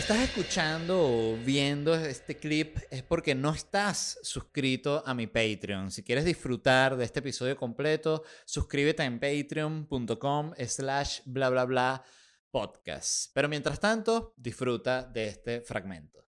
estás 0.00 0.20
escuchando 0.20 0.98
o 0.98 1.36
viendo 1.44 1.94
este 1.94 2.34
clip 2.34 2.78
es 2.90 3.02
porque 3.02 3.34
no 3.34 3.52
estás 3.52 4.18
suscrito 4.22 5.02
a 5.04 5.12
mi 5.12 5.26
Patreon. 5.26 5.90
Si 5.90 6.02
quieres 6.02 6.24
disfrutar 6.24 6.96
de 6.96 7.04
este 7.04 7.18
episodio 7.18 7.54
completo, 7.54 8.24
suscríbete 8.46 9.02
en 9.02 9.20
patreon.com 9.20 10.54
slash 10.66 11.20
bla 11.26 11.50
bla 11.50 11.66
bla 11.66 12.04
podcast. 12.50 13.30
Pero 13.34 13.50
mientras 13.50 13.78
tanto, 13.78 14.32
disfruta 14.38 15.02
de 15.02 15.28
este 15.28 15.60
fragmento. 15.60 16.26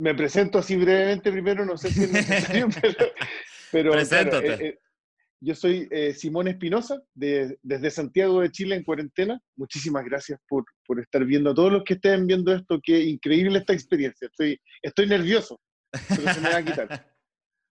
Me 0.00 0.16
presento 0.16 0.58
así 0.58 0.74
brevemente 0.74 1.30
primero, 1.30 1.64
no 1.64 1.78
sé 1.78 1.92
si 1.92 2.02
es 2.02 2.10
necesario, 2.10 2.68
pero... 3.70 3.92
Preséntate. 3.92 4.54
eh, 4.54 4.68
eh, 4.70 4.78
yo 5.44 5.54
soy 5.54 5.86
eh, 5.90 6.14
Simón 6.14 6.48
Espinosa, 6.48 7.02
de, 7.14 7.58
desde 7.62 7.90
Santiago 7.90 8.40
de 8.40 8.50
Chile 8.50 8.76
en 8.76 8.82
cuarentena. 8.82 9.38
Muchísimas 9.56 10.04
gracias 10.04 10.40
por, 10.48 10.64
por, 10.86 11.00
estar 11.00 11.24
viendo. 11.24 11.50
A 11.50 11.54
todos 11.54 11.70
los 11.70 11.84
que 11.84 11.94
estén 11.94 12.26
viendo 12.26 12.54
esto, 12.54 12.80
qué 12.82 13.00
increíble 13.00 13.58
esta 13.58 13.74
experiencia. 13.74 14.26
Estoy, 14.26 14.58
estoy 14.82 15.06
nervioso, 15.06 15.60
pero 15.90 16.32
se 16.32 16.40
me 16.40 16.50
va 16.50 16.56
a 16.56 16.64
quitar. 16.64 17.14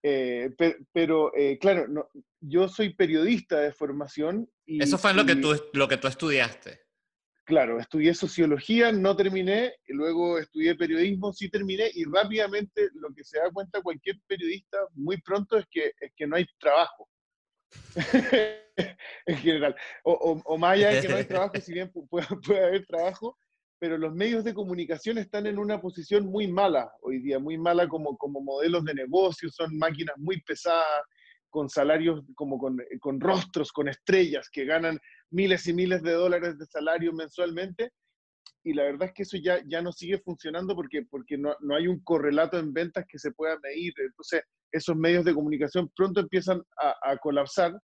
Eh, 0.05 0.49
pero, 0.57 0.75
pero 0.91 1.33
eh, 1.33 1.57
claro, 1.57 1.87
no, 1.87 2.09
yo 2.41 2.67
soy 2.67 2.93
periodista 2.93 3.61
de 3.61 3.71
formación. 3.71 4.49
Y, 4.65 4.83
Eso 4.83 4.97
fue 4.97 5.13
lo, 5.13 5.25
que 5.25 5.37
tú, 5.37 5.55
lo 5.71 5.87
que 5.87 5.95
tú 5.95 6.09
estudiaste. 6.09 6.81
Claro, 7.45 7.79
estudié 7.79 8.13
sociología, 8.13 8.91
no 8.91 9.15
terminé, 9.15 9.75
luego 9.87 10.39
estudié 10.39 10.75
periodismo, 10.75 11.31
sí 11.31 11.49
terminé, 11.49 11.89
y 11.93 12.03
rápidamente 12.03 12.89
lo 12.95 13.13
que 13.15 13.23
se 13.23 13.39
da 13.39 13.49
cuenta 13.49 13.81
cualquier 13.81 14.17
periodista 14.27 14.77
muy 14.93 15.21
pronto 15.21 15.57
es 15.57 15.65
que, 15.71 15.93
es 15.97 16.11
que 16.17 16.27
no 16.27 16.35
hay 16.35 16.45
trabajo. 16.59 17.07
en 19.25 19.37
general. 19.37 19.75
O, 20.03 20.41
o, 20.45 20.57
más 20.57 20.73
allá 20.73 20.89
de 20.89 21.01
que 21.01 21.07
no 21.07 21.15
hay 21.15 21.25
trabajo, 21.25 21.53
si 21.59 21.73
bien 21.73 21.91
puede, 22.09 22.25
puede, 22.45 22.63
haber 22.63 22.85
trabajo, 22.85 23.37
pero 23.79 23.97
los 23.97 24.13
medios 24.13 24.43
de 24.43 24.53
comunicación 24.53 25.17
están 25.17 25.45
en 25.45 25.57
una 25.57 25.81
posición 25.81 26.25
muy 26.25 26.47
mala 26.47 26.91
hoy 27.01 27.19
día, 27.19 27.39
muy 27.39 27.57
mala 27.57 27.87
como, 27.87 28.17
como 28.17 28.41
modelos 28.41 28.83
de 28.85 28.93
negocio, 28.93 29.49
son 29.49 29.77
máquinas 29.77 30.15
muy 30.17 30.41
pesadas, 30.41 31.03
con 31.53 31.69
salarios 31.69 32.23
como 32.33 32.57
con, 32.57 32.77
con 32.99 33.21
rostros, 33.21 33.71
con 33.71 33.87
estrellas, 33.87 34.49
que 34.51 34.65
ganan 34.65 34.99
miles 35.29 35.67
y 35.67 35.73
miles 35.73 36.01
de 36.01 36.13
dólares 36.13 36.57
de 36.57 36.65
salario 36.65 37.13
mensualmente. 37.13 37.91
Y 38.63 38.73
la 38.73 38.83
verdad 38.83 39.09
es 39.09 39.13
que 39.13 39.23
eso 39.23 39.37
ya, 39.37 39.61
ya 39.67 39.81
no 39.81 39.91
sigue 39.91 40.19
funcionando 40.19 40.75
porque, 40.75 41.03
porque 41.09 41.37
no, 41.37 41.55
no 41.59 41.75
hay 41.75 41.87
un 41.87 41.99
correlato 42.03 42.57
en 42.57 42.73
ventas 42.73 43.05
que 43.07 43.19
se 43.19 43.31
pueda 43.31 43.57
medir. 43.61 43.93
Entonces, 43.97 44.43
esos 44.71 44.95
medios 44.95 45.25
de 45.25 45.33
comunicación 45.33 45.91
pronto 45.95 46.21
empiezan 46.21 46.61
a, 46.81 46.95
a, 47.11 47.17
colapsar, 47.17 47.77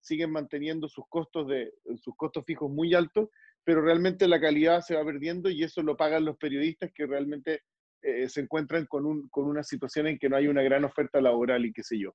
siguen 0.00 0.32
manteniendo 0.32 0.88
sus 0.88 1.04
costos, 1.08 1.46
de, 1.48 1.72
sus 2.02 2.16
costos 2.16 2.44
fijos 2.46 2.70
muy 2.70 2.94
altos, 2.94 3.28
pero 3.64 3.82
realmente 3.82 4.26
la 4.26 4.40
calidad 4.40 4.80
se 4.80 4.96
va 4.96 5.04
perdiendo 5.04 5.50
y 5.50 5.62
eso 5.62 5.82
lo 5.82 5.96
pagan 5.96 6.24
los 6.24 6.36
periodistas 6.38 6.90
que 6.94 7.06
realmente 7.06 7.60
eh, 8.02 8.28
se 8.28 8.40
encuentran 8.40 8.86
con, 8.86 9.06
un, 9.06 9.28
con 9.28 9.44
una 9.44 9.62
situación 9.62 10.08
en 10.08 10.18
que 10.18 10.28
no 10.28 10.36
hay 10.36 10.48
una 10.48 10.62
gran 10.62 10.84
oferta 10.84 11.20
laboral 11.20 11.64
y 11.64 11.72
qué 11.72 11.84
sé 11.84 11.98
yo. 12.00 12.14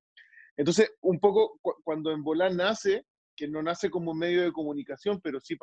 Entonces, 0.57 0.91
un 1.01 1.19
poco 1.19 1.59
cu 1.61 1.75
cuando 1.83 2.11
en 2.11 2.23
Volá 2.23 2.49
nace, 2.49 3.05
que 3.37 3.47
no 3.47 3.61
nace 3.61 3.89
como 3.89 4.11
un 4.11 4.17
medio 4.17 4.43
de 4.43 4.51
comunicación, 4.51 5.21
pero 5.21 5.39
sí 5.39 5.55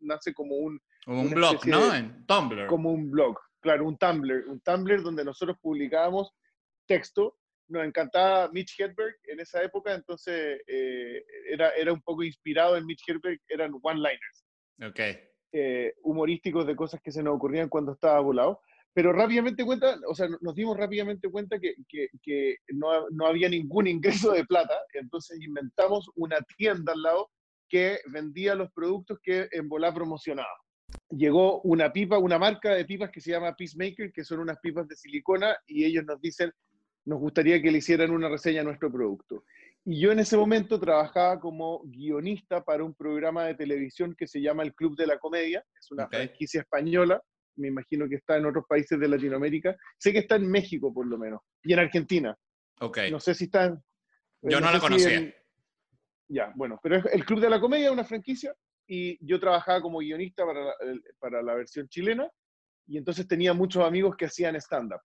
nace 0.00 0.32
como 0.32 0.56
un... 0.56 0.80
Como 1.04 1.22
un 1.22 1.30
blog, 1.30 1.64
¿no? 1.66 1.90
De, 1.90 1.98
en 1.98 2.26
Tumblr. 2.26 2.66
Como 2.66 2.90
un 2.90 3.10
blog, 3.10 3.38
claro, 3.60 3.86
un 3.86 3.96
Tumblr, 3.96 4.48
un 4.48 4.60
Tumblr 4.60 5.02
donde 5.02 5.24
nosotros 5.24 5.56
publicábamos 5.60 6.32
texto 6.86 7.36
nos 7.68 7.84
encantaba 7.84 8.50
Mitch 8.50 8.80
Hedberg 8.80 9.16
en 9.24 9.40
esa 9.40 9.62
época, 9.62 9.94
entonces 9.94 10.60
eh, 10.66 11.22
era, 11.50 11.70
era 11.72 11.92
un 11.92 12.00
poco 12.00 12.22
inspirado 12.22 12.76
en 12.76 12.86
Mitch 12.86 13.06
Hedberg, 13.06 13.40
eran 13.48 13.72
one-liners. 13.82 14.44
Ok. 14.82 15.00
Eh, 15.52 15.94
humorísticos 16.02 16.66
de 16.66 16.76
cosas 16.76 17.00
que 17.02 17.12
se 17.12 17.22
nos 17.22 17.34
ocurrían 17.34 17.68
cuando 17.68 17.92
estaba 17.92 18.20
volado. 18.20 18.60
Pero 18.98 19.12
rápidamente 19.12 19.64
cuenta, 19.64 19.96
o 20.08 20.14
sea, 20.16 20.26
nos 20.40 20.56
dimos 20.56 20.76
rápidamente 20.76 21.30
cuenta 21.30 21.60
que, 21.60 21.76
que, 21.88 22.08
que 22.20 22.56
no, 22.70 23.08
no, 23.10 23.28
había 23.28 23.48
ningún 23.48 23.86
ingreso 23.86 24.32
de 24.32 24.44
plata, 24.44 24.74
entonces 24.92 25.40
inventamos 25.40 26.10
una 26.16 26.38
tienda 26.56 26.94
al 26.94 27.02
lado 27.02 27.30
que 27.68 28.00
vendía 28.10 28.56
los 28.56 28.72
productos 28.72 29.20
que 29.22 29.46
en 29.52 29.68
Volá 29.68 29.94
promocionaba. 29.94 30.48
Llegó 31.10 31.60
una 31.60 31.92
pipa, 31.92 32.18
una 32.18 32.40
marca 32.40 32.74
de 32.74 32.84
pipas 32.86 33.12
que 33.12 33.20
se 33.20 33.30
llama 33.30 33.54
Peacemaker, 33.54 34.10
que 34.10 34.24
son 34.24 34.40
unas 34.40 34.58
pipas 34.58 34.88
de 34.88 34.96
silicona, 34.96 35.56
y 35.68 35.84
ellos 35.84 36.04
nos 36.04 36.20
dicen, 36.20 36.50
nos 37.04 37.20
gustaría 37.20 37.62
que 37.62 37.70
le 37.70 37.78
hicieran 37.78 38.10
una 38.10 38.28
reseña 38.28 38.62
a 38.62 38.64
nuestro 38.64 38.90
producto. 38.90 39.44
Y 39.84 40.00
yo 40.00 40.10
en 40.10 40.18
ese 40.18 40.36
momento 40.36 40.80
trabajaba 40.80 41.38
como 41.38 41.82
guionista 41.84 42.64
para 42.64 42.82
un 42.82 42.94
programa 42.94 43.44
de 43.44 43.54
televisión 43.54 44.16
que 44.18 44.26
se 44.26 44.40
llama 44.40 44.64
El 44.64 44.74
Club 44.74 44.96
de 44.96 45.06
la 45.06 45.20
Comedia, 45.20 45.64
es 45.78 45.88
una 45.92 46.06
okay. 46.06 46.26
franquicia 46.26 46.62
española, 46.62 47.22
me 47.58 47.68
imagino 47.68 48.08
que 48.08 48.16
está 48.16 48.36
en 48.36 48.46
otros 48.46 48.64
países 48.68 48.98
de 48.98 49.08
Latinoamérica, 49.08 49.76
sé 49.98 50.12
que 50.12 50.20
está 50.20 50.36
en 50.36 50.50
México 50.50 50.92
por 50.92 51.06
lo 51.06 51.18
menos, 51.18 51.40
y 51.62 51.72
en 51.72 51.78
Argentina. 51.80 52.36
Okay. 52.80 53.10
No 53.10 53.20
sé 53.20 53.34
si 53.34 53.44
está 53.44 53.66
en... 53.66 53.82
Yo 54.42 54.60
no, 54.60 54.66
no 54.66 54.72
la 54.72 54.80
conocía. 54.80 55.08
Si 55.08 55.14
en, 55.14 55.34
ya, 56.28 56.52
bueno, 56.54 56.78
pero 56.82 56.96
El 57.10 57.24
Club 57.24 57.40
de 57.40 57.50
la 57.50 57.60
Comedia 57.60 57.86
es 57.86 57.92
una 57.92 58.04
franquicia 58.04 58.54
y 58.86 59.18
yo 59.26 59.40
trabajaba 59.40 59.80
como 59.80 59.98
guionista 59.98 60.44
para 60.46 60.64
la, 60.64 60.74
para 61.18 61.42
la 61.42 61.54
versión 61.54 61.88
chilena 61.88 62.30
y 62.86 62.98
entonces 62.98 63.26
tenía 63.26 63.52
muchos 63.52 63.84
amigos 63.84 64.16
que 64.16 64.26
hacían 64.26 64.56
stand-up. 64.56 65.00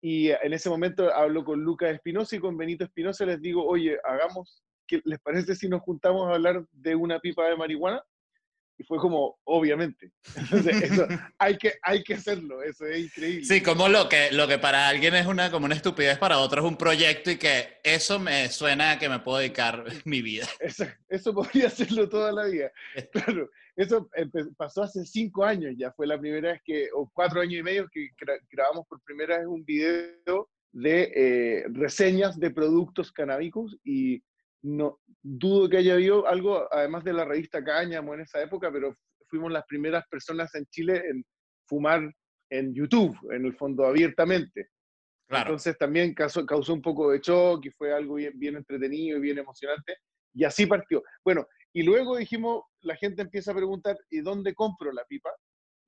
Y 0.00 0.30
en 0.30 0.52
ese 0.52 0.68
momento 0.68 1.12
hablo 1.12 1.44
con 1.44 1.60
Lucas 1.60 1.94
Espinosa 1.94 2.36
y 2.36 2.40
con 2.40 2.56
Benito 2.56 2.84
Espinosa 2.84 3.24
les 3.24 3.40
digo, 3.40 3.64
oye, 3.66 3.98
hagamos, 4.04 4.62
¿qué 4.86 5.00
les 5.04 5.18
parece 5.20 5.54
si 5.54 5.68
nos 5.68 5.82
juntamos 5.82 6.28
a 6.28 6.34
hablar 6.34 6.66
de 6.72 6.94
una 6.94 7.18
pipa 7.18 7.48
de 7.48 7.56
marihuana? 7.56 8.02
Y 8.78 8.84
fue 8.84 8.98
como, 8.98 9.38
obviamente. 9.44 10.12
Entonces, 10.36 10.82
eso, 10.82 11.06
hay, 11.38 11.56
que, 11.56 11.74
hay 11.82 12.02
que 12.02 12.14
hacerlo, 12.14 12.62
eso 12.62 12.86
es 12.86 13.06
increíble. 13.06 13.44
Sí, 13.44 13.62
como 13.62 13.88
lo 13.88 14.08
que, 14.08 14.30
lo 14.32 14.46
que 14.46 14.58
para 14.58 14.88
alguien 14.88 15.14
es 15.14 15.26
una, 15.26 15.50
como 15.50 15.66
una 15.66 15.74
estupidez, 15.74 16.18
para 16.18 16.38
otro 16.38 16.60
es 16.60 16.68
un 16.68 16.76
proyecto 16.76 17.30
y 17.30 17.36
que 17.36 17.78
eso 17.82 18.18
me 18.18 18.48
suena 18.48 18.92
a 18.92 18.98
que 18.98 19.08
me 19.08 19.20
puedo 19.20 19.38
dedicar 19.38 19.84
mi 20.04 20.22
vida. 20.22 20.46
Eso, 20.60 20.84
eso 21.08 21.32
podría 21.32 21.68
hacerlo 21.68 22.08
toda 22.08 22.32
la 22.32 22.46
vida. 22.46 22.70
Claro, 23.12 23.50
eso 23.76 24.08
pasó 24.56 24.82
hace 24.82 25.04
cinco 25.04 25.44
años 25.44 25.74
ya, 25.76 25.92
fue 25.92 26.06
la 26.06 26.18
primera 26.18 26.52
vez 26.52 26.60
que, 26.64 26.88
o 26.94 27.10
cuatro 27.12 27.40
años 27.40 27.60
y 27.60 27.62
medio, 27.62 27.88
que 27.90 28.10
grabamos 28.50 28.86
por 28.86 29.00
primera 29.02 29.38
vez 29.38 29.46
un 29.46 29.64
video 29.64 30.48
de 30.72 31.12
eh, 31.14 31.64
reseñas 31.70 32.38
de 32.38 32.50
productos 32.50 33.10
canábicos 33.10 33.76
y 33.82 34.22
no 34.66 35.00
dudo 35.22 35.68
que 35.68 35.78
haya 35.78 35.94
habido 35.94 36.26
algo, 36.26 36.66
además 36.72 37.04
de 37.04 37.12
la 37.12 37.24
revista 37.24 37.62
Cáñamo 37.62 38.14
en 38.14 38.20
esa 38.20 38.42
época, 38.42 38.70
pero 38.72 38.94
fuimos 39.28 39.50
las 39.52 39.64
primeras 39.66 40.04
personas 40.08 40.54
en 40.54 40.66
Chile 40.66 41.02
en 41.08 41.24
fumar 41.66 42.12
en 42.50 42.74
YouTube, 42.74 43.16
en 43.32 43.44
el 43.44 43.56
fondo 43.56 43.84
abiertamente. 43.86 44.68
Claro. 45.28 45.50
Entonces 45.50 45.76
también 45.78 46.14
causó, 46.14 46.46
causó, 46.46 46.72
un 46.72 46.82
poco 46.82 47.10
de 47.10 47.18
shock 47.20 47.66
y 47.66 47.70
fue 47.70 47.92
algo 47.92 48.14
bien, 48.14 48.32
bien 48.38 48.56
entretenido 48.56 49.18
y 49.18 49.20
bien 49.20 49.38
emocionante. 49.38 49.96
Y 50.32 50.44
así 50.44 50.66
partió. 50.66 51.02
Bueno, 51.24 51.46
y 51.72 51.82
luego 51.82 52.16
dijimos, 52.16 52.62
la 52.82 52.96
gente 52.96 53.22
empieza 53.22 53.50
a 53.50 53.56
preguntar, 53.56 53.96
¿y 54.10 54.20
dónde 54.20 54.54
compro 54.54 54.92
la 54.92 55.04
pipa? 55.04 55.30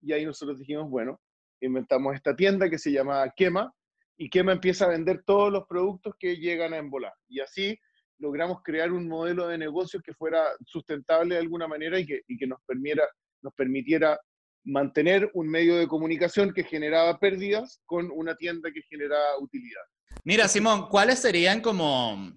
Y 0.01 0.13
ahí 0.13 0.25
nosotros 0.25 0.59
dijimos, 0.59 0.91
bueno, 0.91 1.21
inventamos 1.61 2.15
esta 2.15 2.35
tienda 2.35 2.69
que 2.69 2.79
se 2.79 2.91
llama 2.91 3.33
Quema, 3.37 3.73
y 4.17 4.29
Quema 4.29 4.53
empieza 4.53 4.87
a 4.87 4.89
vender 4.89 5.23
todos 5.25 5.53
los 5.53 5.65
productos 5.67 6.15
que 6.19 6.37
llegan 6.37 6.73
a 6.73 6.79
Embolar. 6.79 7.13
Y 7.29 7.41
así 7.41 7.79
logramos 8.19 8.63
crear 8.63 8.93
un 8.93 9.09
modelo 9.09 9.49
de 9.49 9.59
negocio 9.59 10.01
que 10.01 10.15
fuera 10.15 10.45
sustentable 10.67 11.35
de 11.35 11.41
alguna 11.41 11.69
manera 11.69 11.99
y 11.99 12.07
que, 12.07 12.23
y 12.27 12.37
que 12.37 12.47
nos, 12.47 12.61
permitiera, 12.67 13.05
nos 13.43 13.55
permitiera 13.55 14.21
mantener 14.65 15.31
un 15.35 15.49
medio 15.49 15.77
de 15.77 15.87
comunicación 15.87 16.53
que 16.53 16.65
generaba 16.65 17.19
pérdidas 17.19 17.81
con 17.87 18.11
una 18.13 18.35
tienda 18.37 18.71
que 18.73 18.83
generaba 18.83 19.39
utilidad. 19.41 19.83
Mira, 20.25 20.49
Simón, 20.49 20.89
¿cuáles 20.89 21.21
serían 21.21 21.61
como, 21.61 22.33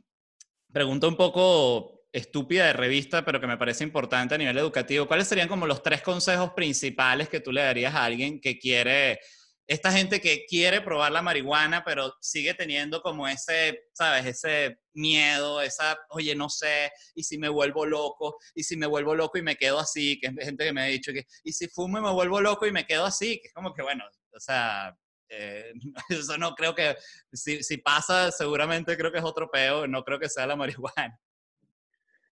pregunta 0.72 1.08
un 1.08 1.18
poco 1.18 2.02
estúpida 2.14 2.68
de 2.68 2.74
revista, 2.74 3.24
pero 3.24 3.40
que 3.40 3.48
me 3.48 3.58
parece 3.58 3.84
importante 3.84 4.36
a 4.36 4.38
nivel 4.38 4.58
educativo, 4.58 5.08
¿cuáles 5.08 5.28
serían 5.28 5.48
como 5.48 5.66
los 5.66 5.82
tres 5.82 6.02
consejos 6.02 6.52
principales 6.52 7.30
que 7.30 7.40
tú 7.40 7.52
le 7.52 7.62
darías 7.62 7.96
a 7.96 8.04
alguien 8.04 8.42
que 8.42 8.60
quiere 8.60 9.20
esta 9.68 9.92
gente 9.92 10.20
que 10.20 10.46
quiere 10.48 10.82
probar 10.82 11.12
la 11.12 11.22
marihuana, 11.22 11.84
pero 11.86 12.14
sigue 12.20 12.54
teniendo 12.54 13.02
como 13.02 13.28
ese, 13.28 13.86
¿sabes? 13.94 14.26
Ese 14.26 14.80
miedo, 14.94 15.62
esa, 15.62 15.98
oye, 16.10 16.36
no 16.36 16.50
sé, 16.50 16.92
y 17.16 17.24
si 17.24 17.38
me 17.38 17.50
vuelvo 17.50 17.86
loco, 17.86 18.38
y 18.54 18.64
si 18.64 18.76
me 18.76 18.88
vuelvo 18.88 19.16
loco 19.16 19.38
y 19.38 19.42
me 19.42 19.56
quedo 19.56 19.80
así, 19.80 20.20
que 20.20 20.28
es 20.28 20.46
gente 20.46 20.66
que 20.66 20.74
me 20.74 20.82
ha 20.82 20.86
dicho 20.86 21.14
que, 21.14 21.26
y 21.44 21.54
si 21.54 21.68
fumo 21.70 22.00
y 22.00 22.02
me 22.02 22.12
vuelvo 22.12 22.42
loco 22.42 22.66
y 22.66 22.72
me 22.72 22.86
quedo 22.86 23.06
así, 23.06 23.40
que 23.42 23.48
es 23.48 23.54
como 23.54 23.74
que, 23.74 23.82
bueno, 23.82 24.04
o 24.34 24.40
sea, 24.40 24.96
eh, 25.30 25.72
eso 26.10 26.38
no 26.38 26.54
creo 26.56 26.76
que, 26.76 26.96
si, 27.32 27.64
si, 27.64 27.78
pasa, 27.78 28.32
seguramente 28.32 28.98
creo 28.98 29.12
que 29.12 29.20
es 29.20 29.24
otro 29.24 29.50
peo, 29.50 29.88
no 29.88 30.04
creo 30.04 30.20
que 30.20 30.30
sea 30.30 30.46
la 30.46 30.56
marihuana. 30.56 31.18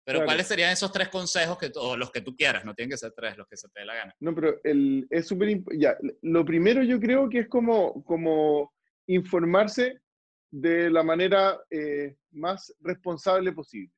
Pero 0.08 0.20
claro. 0.20 0.28
¿cuáles 0.28 0.46
serían 0.46 0.72
esos 0.72 0.90
tres 0.90 1.10
consejos 1.10 1.58
que 1.58 1.70
o 1.74 1.94
los 1.94 2.10
que 2.10 2.22
tú 2.22 2.34
quieras? 2.34 2.64
No 2.64 2.72
tienen 2.72 2.88
que 2.92 2.96
ser 2.96 3.12
tres, 3.12 3.36
los 3.36 3.46
que 3.46 3.58
se 3.58 3.68
te 3.68 3.80
dé 3.80 3.84
la 3.84 3.94
gana. 3.94 4.14
No, 4.20 4.34
pero 4.34 4.58
el, 4.64 5.06
es 5.10 5.26
súper 5.26 5.62
ya. 5.78 5.98
Lo 6.22 6.46
primero 6.46 6.82
yo 6.82 6.98
creo 6.98 7.28
que 7.28 7.40
es 7.40 7.48
como, 7.48 8.02
como 8.04 8.72
informarse 9.06 10.00
de 10.50 10.88
la 10.88 11.02
manera 11.02 11.60
eh, 11.68 12.16
más 12.30 12.74
responsable 12.80 13.52
posible. 13.52 13.92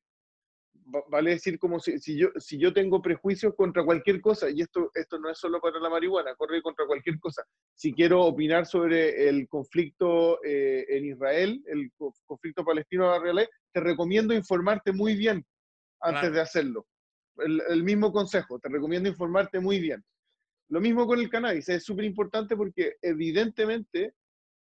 vale 1.07 1.29
decir 1.29 1.57
como 1.57 1.79
si, 1.79 1.97
si, 1.97 2.17
yo, 2.17 2.27
si 2.35 2.57
yo 2.57 2.73
tengo 2.73 3.01
prejuicios 3.01 3.55
contra 3.55 3.85
cualquier 3.85 4.19
cosa, 4.19 4.49
y 4.49 4.59
esto, 4.59 4.91
esto 4.93 5.17
no 5.17 5.29
es 5.29 5.37
solo 5.37 5.61
para 5.61 5.79
la 5.79 5.89
marihuana, 5.89 6.35
corre 6.35 6.61
contra 6.61 6.85
cualquier 6.87 7.21
cosa. 7.21 7.41
Si 7.73 7.93
quiero 7.93 8.19
opinar 8.23 8.65
sobre 8.65 9.29
el 9.29 9.47
conflicto 9.47 10.43
eh, 10.43 10.85
en 10.89 11.05
Israel, 11.05 11.63
el 11.67 11.89
conflicto 12.25 12.65
palestino-israelí, 12.65 13.47
te 13.71 13.79
recomiendo 13.79 14.33
informarte 14.33 14.91
muy 14.91 15.15
bien 15.15 15.45
antes 16.01 16.33
de 16.33 16.41
hacerlo. 16.41 16.87
El, 17.37 17.61
el, 17.69 17.83
mismo 17.83 18.11
consejo, 18.11 18.59
te 18.59 18.69
recomiendo 18.69 19.09
informarte 19.09 19.59
muy 19.59 19.79
bien. 19.79 20.03
Lo 20.69 20.79
mismo 20.79 21.05
con 21.05 21.19
el 21.19 21.29
cannabis, 21.29 21.69
es 21.69 21.83
súper 21.83 22.05
importante 22.05 22.55
porque 22.55 22.95
evidentemente 23.01 24.13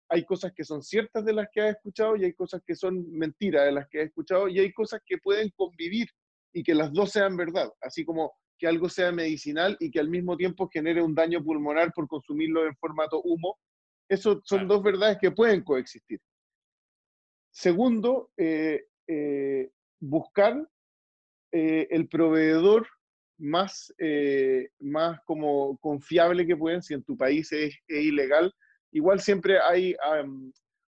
hay 0.09 0.23
cosas 0.25 0.53
que 0.53 0.63
son 0.63 0.81
ciertas 0.81 1.25
de 1.25 1.33
las 1.33 1.47
que 1.51 1.61
has 1.61 1.75
escuchado 1.75 2.15
y 2.15 2.25
hay 2.25 2.33
cosas 2.33 2.61
que 2.65 2.75
son 2.75 3.11
mentiras 3.11 3.65
de 3.65 3.71
las 3.71 3.87
que 3.89 4.01
has 4.01 4.07
escuchado 4.07 4.47
y 4.47 4.59
hay 4.59 4.71
cosas 4.71 5.01
que 5.05 5.17
pueden 5.17 5.49
convivir 5.55 6.07
y 6.53 6.63
que 6.63 6.73
las 6.73 6.93
dos 6.93 7.11
sean 7.11 7.35
verdad, 7.35 7.71
así 7.81 8.05
como 8.05 8.33
que 8.57 8.67
algo 8.67 8.89
sea 8.89 9.11
medicinal 9.11 9.77
y 9.79 9.91
que 9.91 9.99
al 9.99 10.09
mismo 10.09 10.35
tiempo 10.35 10.69
genere 10.69 11.01
un 11.01 11.13
daño 11.13 11.43
pulmonar 11.43 11.91
por 11.93 12.07
consumirlo 12.07 12.65
en 12.65 12.75
formato 12.77 13.21
humo. 13.21 13.59
Eso 14.09 14.41
son 14.43 14.67
dos 14.67 14.81
verdades 14.81 15.17
que 15.19 15.31
pueden 15.31 15.63
coexistir. 15.63 16.19
Segundo, 17.51 18.31
eh, 18.37 18.85
eh, 19.07 19.69
buscar 19.99 20.67
eh, 21.57 21.87
el 21.89 22.07
proveedor 22.07 22.87
más, 23.39 23.93
más 24.79 25.19
como 25.25 25.77
confiable 25.77 26.45
que 26.47 26.57
pueden, 26.57 26.81
si 26.81 26.93
en 26.95 27.03
tu 27.03 27.15
país 27.15 27.51
es 27.51 27.75
ilegal, 27.87 28.51
igual 28.91 29.19
siempre 29.19 29.59
hay, 29.59 29.95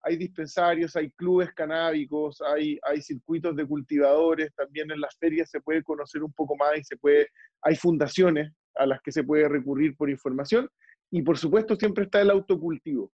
hay 0.07 0.17
dispensarios, 0.17 0.95
hay 0.95 1.11
clubes 1.11 1.51
canábicos, 1.53 2.41
hay, 2.41 2.79
hay 2.83 3.01
circuitos 3.01 3.55
de 3.55 3.65
cultivadores, 3.65 4.53
también 4.55 4.89
en 4.91 5.01
las 5.01 5.17
ferias 5.17 5.49
se 5.49 5.59
puede 5.59 5.83
conocer 5.83 6.23
un 6.23 6.31
poco 6.31 6.55
más 6.55 6.77
y 6.77 6.83
se 6.83 6.95
puede, 6.95 7.27
hay 7.61 7.75
fundaciones 7.75 8.51
a 8.75 8.85
las 8.85 9.01
que 9.01 9.11
se 9.11 9.23
puede 9.23 9.49
recurrir 9.49 9.95
por 9.97 10.09
información 10.09 10.69
y 11.11 11.21
por 11.21 11.37
supuesto 11.37 11.75
siempre 11.75 12.05
está 12.05 12.21
el 12.21 12.29
autocultivo. 12.29 13.11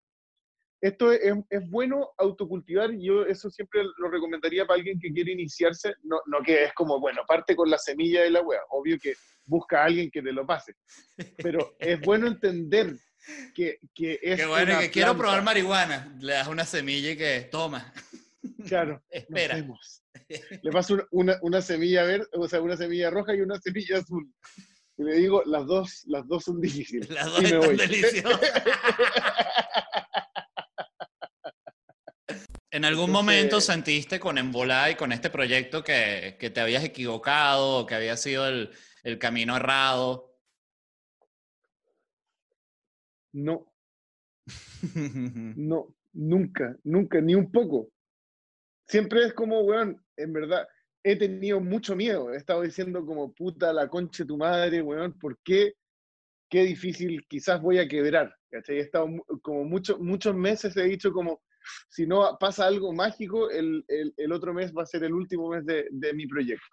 Esto 0.83 1.13
es, 1.13 1.33
es 1.49 1.69
bueno 1.69 2.09
autocultivar 2.17 2.93
y 2.93 3.05
yo 3.05 3.25
eso 3.25 3.49
siempre 3.49 3.83
lo 3.97 4.09
recomendaría 4.09 4.65
para 4.65 4.79
alguien 4.79 4.99
que 4.99 5.13
quiere 5.13 5.31
iniciarse, 5.31 5.93
no, 6.03 6.19
no 6.25 6.41
que 6.43 6.65
es 6.65 6.73
como, 6.73 6.99
bueno, 6.99 7.21
parte 7.25 7.55
con 7.55 7.69
la 7.69 7.77
semilla 7.77 8.23
de 8.23 8.31
la 8.31 8.41
wea, 8.41 8.59
obvio 8.69 8.97
que 9.01 9.13
busca 9.45 9.81
a 9.81 9.85
alguien 9.85 10.11
que 10.11 10.21
te 10.21 10.33
lo 10.33 10.45
pase, 10.45 10.75
pero 11.37 11.77
es 11.79 12.01
bueno 12.01 12.27
entender 12.27 12.97
que, 13.55 13.79
que 13.95 14.19
es. 14.21 14.41
Qué 14.41 14.45
bueno, 14.45 14.77
que 14.77 14.91
quiero 14.91 15.17
probar 15.17 15.41
marihuana. 15.41 16.17
Le 16.19 16.33
das 16.33 16.49
una 16.49 16.65
semilla 16.65 17.11
y 17.11 17.17
que 17.17 17.47
toma. 17.49 17.93
Claro. 18.67 19.01
Espera. 19.09 19.65
Le 20.61 20.71
paso 20.71 21.07
una, 21.11 21.37
una, 21.41 21.61
semilla 21.61 22.03
verde, 22.03 22.27
o 22.33 22.45
sea, 22.49 22.59
una 22.61 22.75
semilla 22.75 23.09
roja 23.09 23.33
y 23.33 23.39
una 23.39 23.57
semilla 23.57 23.99
azul. 23.99 24.29
Y 24.97 25.03
le 25.03 25.15
digo, 25.15 25.43
las 25.45 25.65
dos, 25.65 26.03
las 26.07 26.27
dos 26.27 26.43
son 26.43 26.59
difíciles. 26.59 27.09
Las 27.09 27.25
dos 27.27 27.41
están 27.41 27.77
deliciosas. 27.77 28.41
¿En 32.73 32.85
algún 32.85 33.11
momento 33.11 33.61
sentiste 33.61 34.19
con 34.19 34.39
Embolá 34.39 34.89
y 34.89 34.95
con 34.95 35.11
este 35.11 35.29
proyecto 35.29 35.83
que, 35.83 36.37
que 36.39 36.49
te 36.49 36.59
habías 36.59 36.83
equivocado 36.83 37.77
o 37.77 37.85
que 37.85 37.93
había 37.93 38.17
sido 38.17 38.47
el, 38.47 38.71
el 39.03 39.19
camino 39.19 39.55
errado? 39.55 40.35
No. 43.31 43.71
No, 45.55 45.95
nunca, 46.13 46.75
nunca, 46.83 47.21
ni 47.21 47.35
un 47.35 47.51
poco. 47.51 47.91
Siempre 48.87 49.23
es 49.25 49.33
como, 49.33 49.61
weón, 49.61 50.03
en 50.17 50.33
verdad, 50.33 50.67
he 51.03 51.15
tenido 51.15 51.59
mucho 51.59 51.95
miedo. 51.95 52.33
He 52.33 52.37
estado 52.37 52.63
diciendo 52.63 53.05
como, 53.05 53.31
puta, 53.35 53.71
la 53.71 53.87
concha 53.87 54.23
de 54.23 54.27
tu 54.27 54.37
madre, 54.37 54.81
weón, 54.81 55.13
¿por 55.19 55.37
qué? 55.43 55.75
Qué 56.49 56.63
difícil, 56.63 57.23
quizás 57.27 57.61
voy 57.61 57.77
a 57.77 57.87
quebrar. 57.87 58.35
He 58.49 58.79
estado 58.79 59.09
como 59.43 59.63
muchos 59.63 59.99
muchos 59.99 60.35
meses, 60.35 60.75
he 60.75 60.85
dicho 60.85 61.13
como, 61.13 61.43
si 61.89 62.05
no 62.05 62.37
pasa 62.39 62.65
algo 62.65 62.93
mágico, 62.93 63.49
el, 63.49 63.83
el, 63.87 64.31
otro 64.31 64.53
mes 64.53 64.73
va 64.73 64.83
a 64.83 64.87
ser 64.87 65.03
el 65.03 65.13
último 65.13 65.49
mes 65.49 65.65
de, 65.65 65.87
de 65.91 66.13
mi 66.13 66.27
proyecto. 66.27 66.65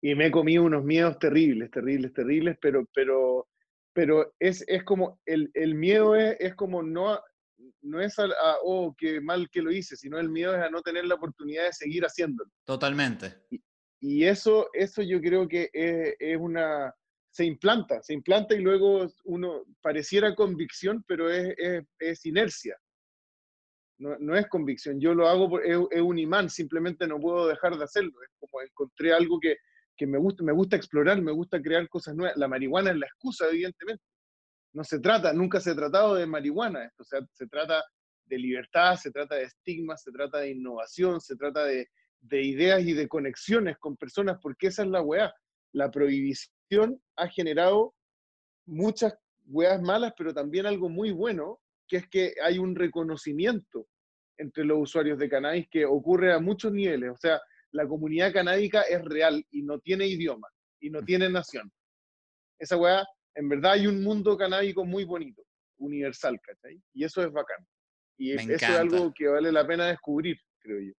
Y 0.00 0.14
me 0.14 0.26
he 0.26 0.30
comido 0.30 0.64
unos 0.64 0.84
miedos 0.84 1.18
terribles, 1.18 1.70
terribles, 1.70 2.12
terribles, 2.12 2.56
pero, 2.60 2.86
pero 2.94 3.48
pero 3.96 4.34
es, 4.38 4.62
es 4.68 4.84
como, 4.84 5.18
el, 5.24 5.50
el 5.54 5.74
miedo 5.74 6.14
es, 6.14 6.36
es, 6.38 6.54
como 6.54 6.82
no, 6.82 7.18
no 7.80 7.98
es 7.98 8.18
a, 8.18 8.26
oh, 8.62 8.94
qué 8.96 9.22
mal 9.22 9.48
que 9.50 9.62
lo 9.62 9.72
hice, 9.72 9.96
sino 9.96 10.18
el 10.18 10.28
miedo 10.28 10.54
es 10.54 10.60
a 10.60 10.68
no 10.68 10.82
tener 10.82 11.06
la 11.06 11.14
oportunidad 11.14 11.64
de 11.64 11.72
seguir 11.72 12.02
haciéndolo. 12.04 12.50
Totalmente. 12.66 13.32
Y, 13.50 13.62
y 14.02 14.24
eso, 14.24 14.68
eso 14.74 15.00
yo 15.00 15.18
creo 15.22 15.48
que 15.48 15.70
es, 15.72 16.14
es, 16.18 16.36
una, 16.36 16.94
se 17.30 17.46
implanta, 17.46 18.02
se 18.02 18.12
implanta 18.12 18.54
y 18.54 18.60
luego 18.60 19.06
uno 19.24 19.64
pareciera 19.80 20.34
convicción, 20.34 21.02
pero 21.08 21.30
es, 21.30 21.56
es 21.98 22.26
inercia. 22.26 22.76
No, 23.98 24.36
es 24.36 24.46
convicción, 24.48 25.00
yo 25.00 25.14
lo 25.14 25.26
hago, 25.26 25.48
por, 25.48 25.64
es, 25.64 25.76
un 25.76 26.18
imán, 26.18 26.50
simplemente 26.50 27.06
no 27.06 27.18
puedo 27.18 27.48
dejar 27.48 27.78
de 27.78 27.84
hacerlo. 27.84 28.12
Es 28.22 28.30
como 28.38 28.60
encontré 28.60 29.14
algo 29.14 29.40
que, 29.40 29.56
que 29.96 30.06
me 30.06 30.18
gusta, 30.18 30.44
me 30.44 30.52
gusta 30.52 30.76
explorar, 30.76 31.20
me 31.22 31.32
gusta 31.32 31.62
crear 31.62 31.88
cosas 31.88 32.14
nuevas. 32.14 32.36
La 32.36 32.46
marihuana 32.46 32.90
es 32.90 32.98
la 32.98 33.06
excusa, 33.06 33.48
evidentemente. 33.48 34.04
No 34.74 34.84
se 34.84 35.00
trata, 35.00 35.32
nunca 35.32 35.60
se 35.60 35.70
ha 35.70 35.74
tratado 35.74 36.14
de 36.14 36.26
marihuana, 36.26 36.84
esto, 36.84 37.02
o 37.02 37.06
sea, 37.06 37.20
se 37.32 37.46
trata 37.46 37.82
de 38.26 38.38
libertad, 38.38 38.96
se 38.96 39.10
trata 39.10 39.36
de 39.36 39.44
estigmas, 39.44 40.02
se 40.02 40.12
trata 40.12 40.40
de 40.40 40.50
innovación, 40.50 41.20
se 41.20 41.36
trata 41.36 41.64
de, 41.64 41.88
de 42.20 42.42
ideas 42.42 42.82
y 42.82 42.92
de 42.92 43.08
conexiones 43.08 43.78
con 43.78 43.96
personas, 43.96 44.38
porque 44.42 44.66
esa 44.66 44.82
es 44.82 44.88
la 44.88 45.00
weá. 45.00 45.32
La 45.72 45.90
prohibición 45.90 47.00
ha 47.16 47.28
generado 47.28 47.94
muchas 48.66 49.14
weas 49.46 49.80
malas, 49.80 50.12
pero 50.16 50.34
también 50.34 50.66
algo 50.66 50.88
muy 50.88 51.12
bueno, 51.12 51.60
que 51.88 51.98
es 51.98 52.08
que 52.08 52.34
hay 52.42 52.58
un 52.58 52.74
reconocimiento 52.74 53.86
entre 54.38 54.64
los 54.64 54.78
usuarios 54.78 55.18
de 55.18 55.28
cannabis 55.28 55.66
que 55.70 55.84
ocurre 55.84 56.32
a 56.32 56.38
muchos 56.38 56.72
niveles. 56.72 57.10
O 57.10 57.16
sea, 57.16 57.40
la 57.72 57.86
comunidad 57.86 58.32
canábica 58.32 58.82
es 58.82 59.02
real 59.04 59.44
y 59.50 59.62
no 59.62 59.78
tiene 59.80 60.06
idioma 60.06 60.48
y 60.80 60.90
no 60.90 61.02
tiene 61.02 61.28
nación. 61.28 61.70
Esa 62.58 62.76
weá, 62.76 63.04
en 63.34 63.48
verdad 63.48 63.72
hay 63.72 63.86
un 63.86 64.02
mundo 64.02 64.36
canábico 64.36 64.84
muy 64.84 65.04
bonito, 65.04 65.42
universal, 65.78 66.40
¿cachai? 66.40 66.80
Y 66.94 67.04
eso 67.04 67.22
es 67.22 67.32
bacán. 67.32 67.66
Y 68.18 68.32
eso 68.32 68.50
es 68.50 68.62
algo 68.62 69.12
que 69.14 69.28
vale 69.28 69.52
la 69.52 69.66
pena 69.66 69.88
descubrir, 69.88 70.38
creo 70.58 70.80
yo. 70.80 70.92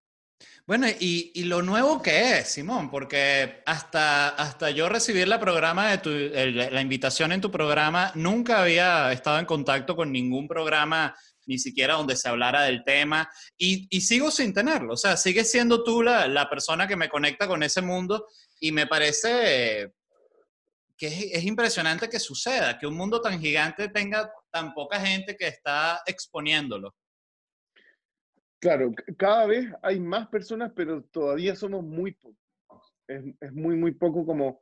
Bueno, 0.67 0.89
y, 0.89 1.31
y, 1.35 1.45
lo 1.45 1.63
nuevo 1.63 2.03
que 2.03 2.39
es, 2.39 2.49
Simón, 2.49 2.91
porque 2.91 3.63
hasta, 3.67 4.31
hasta 4.31 4.71
yo 4.71 4.89
recibir 4.89 5.29
la, 5.29 5.39
programa 5.39 5.91
de 5.91 5.99
tu, 5.99 6.11
la 6.11 6.81
invitación 6.81 7.31
en 7.31 7.41
tu 7.41 7.53
programa, 7.53 8.11
nunca 8.17 8.63
había 8.63 9.13
estado 9.13 9.39
en 9.39 9.47
contacto 9.47 9.95
con 9.95 10.11
ningún 10.11 10.49
programa 10.49 11.15
ni 11.47 11.59
siquiera 11.59 11.95
donde 11.95 12.17
se 12.17 12.29
hablara 12.29 12.63
del 12.63 12.83
tema, 12.85 13.31
y, 13.57 13.87
y 13.91 14.01
sigo 14.01 14.31
sin 14.31 14.53
tenerlo, 14.53 14.95
o 14.95 14.97
sea, 14.97 15.17
sigues 15.17 15.51
siendo 15.51 15.83
tú 15.85 16.03
la, 16.03 16.27
la, 16.27 16.51
persona 16.51 16.87
que 16.87 16.97
me 16.97 17.09
conecta 17.09 17.47
con 17.47 17.63
ese 17.63 17.81
mundo 17.81 18.27
y 18.61 18.73
me 18.73 18.87
parece 18.87 19.93
que 20.97 21.07
es, 21.07 21.27
es, 21.33 21.45
impresionante 21.45 22.09
que 22.09 22.19
suceda, 22.19 22.79
que 22.79 22.87
un 22.87 22.97
mundo 22.97 23.21
tan 23.21 23.41
gigante 23.41 23.89
tenga 23.89 24.31
tan 24.51 24.75
poca 24.75 25.01
gente 25.01 25.37
que 25.37 25.47
está 25.47 26.03
exponiéndolo. 26.07 26.95
Claro, 28.61 28.93
cada 29.19 29.47
vez 29.47 29.71
hay 29.83 30.01
más 30.01 30.29
personas, 30.29 30.73
pero 30.75 31.03
todavía 31.05 31.55
somos 31.55 31.85
muy 31.85 32.13
pocos. 32.13 32.39
Es, 33.07 33.23
es, 33.41 33.53
muy, 33.53 33.77
muy 33.77 33.93
poco 33.93 34.25
como 34.25 34.61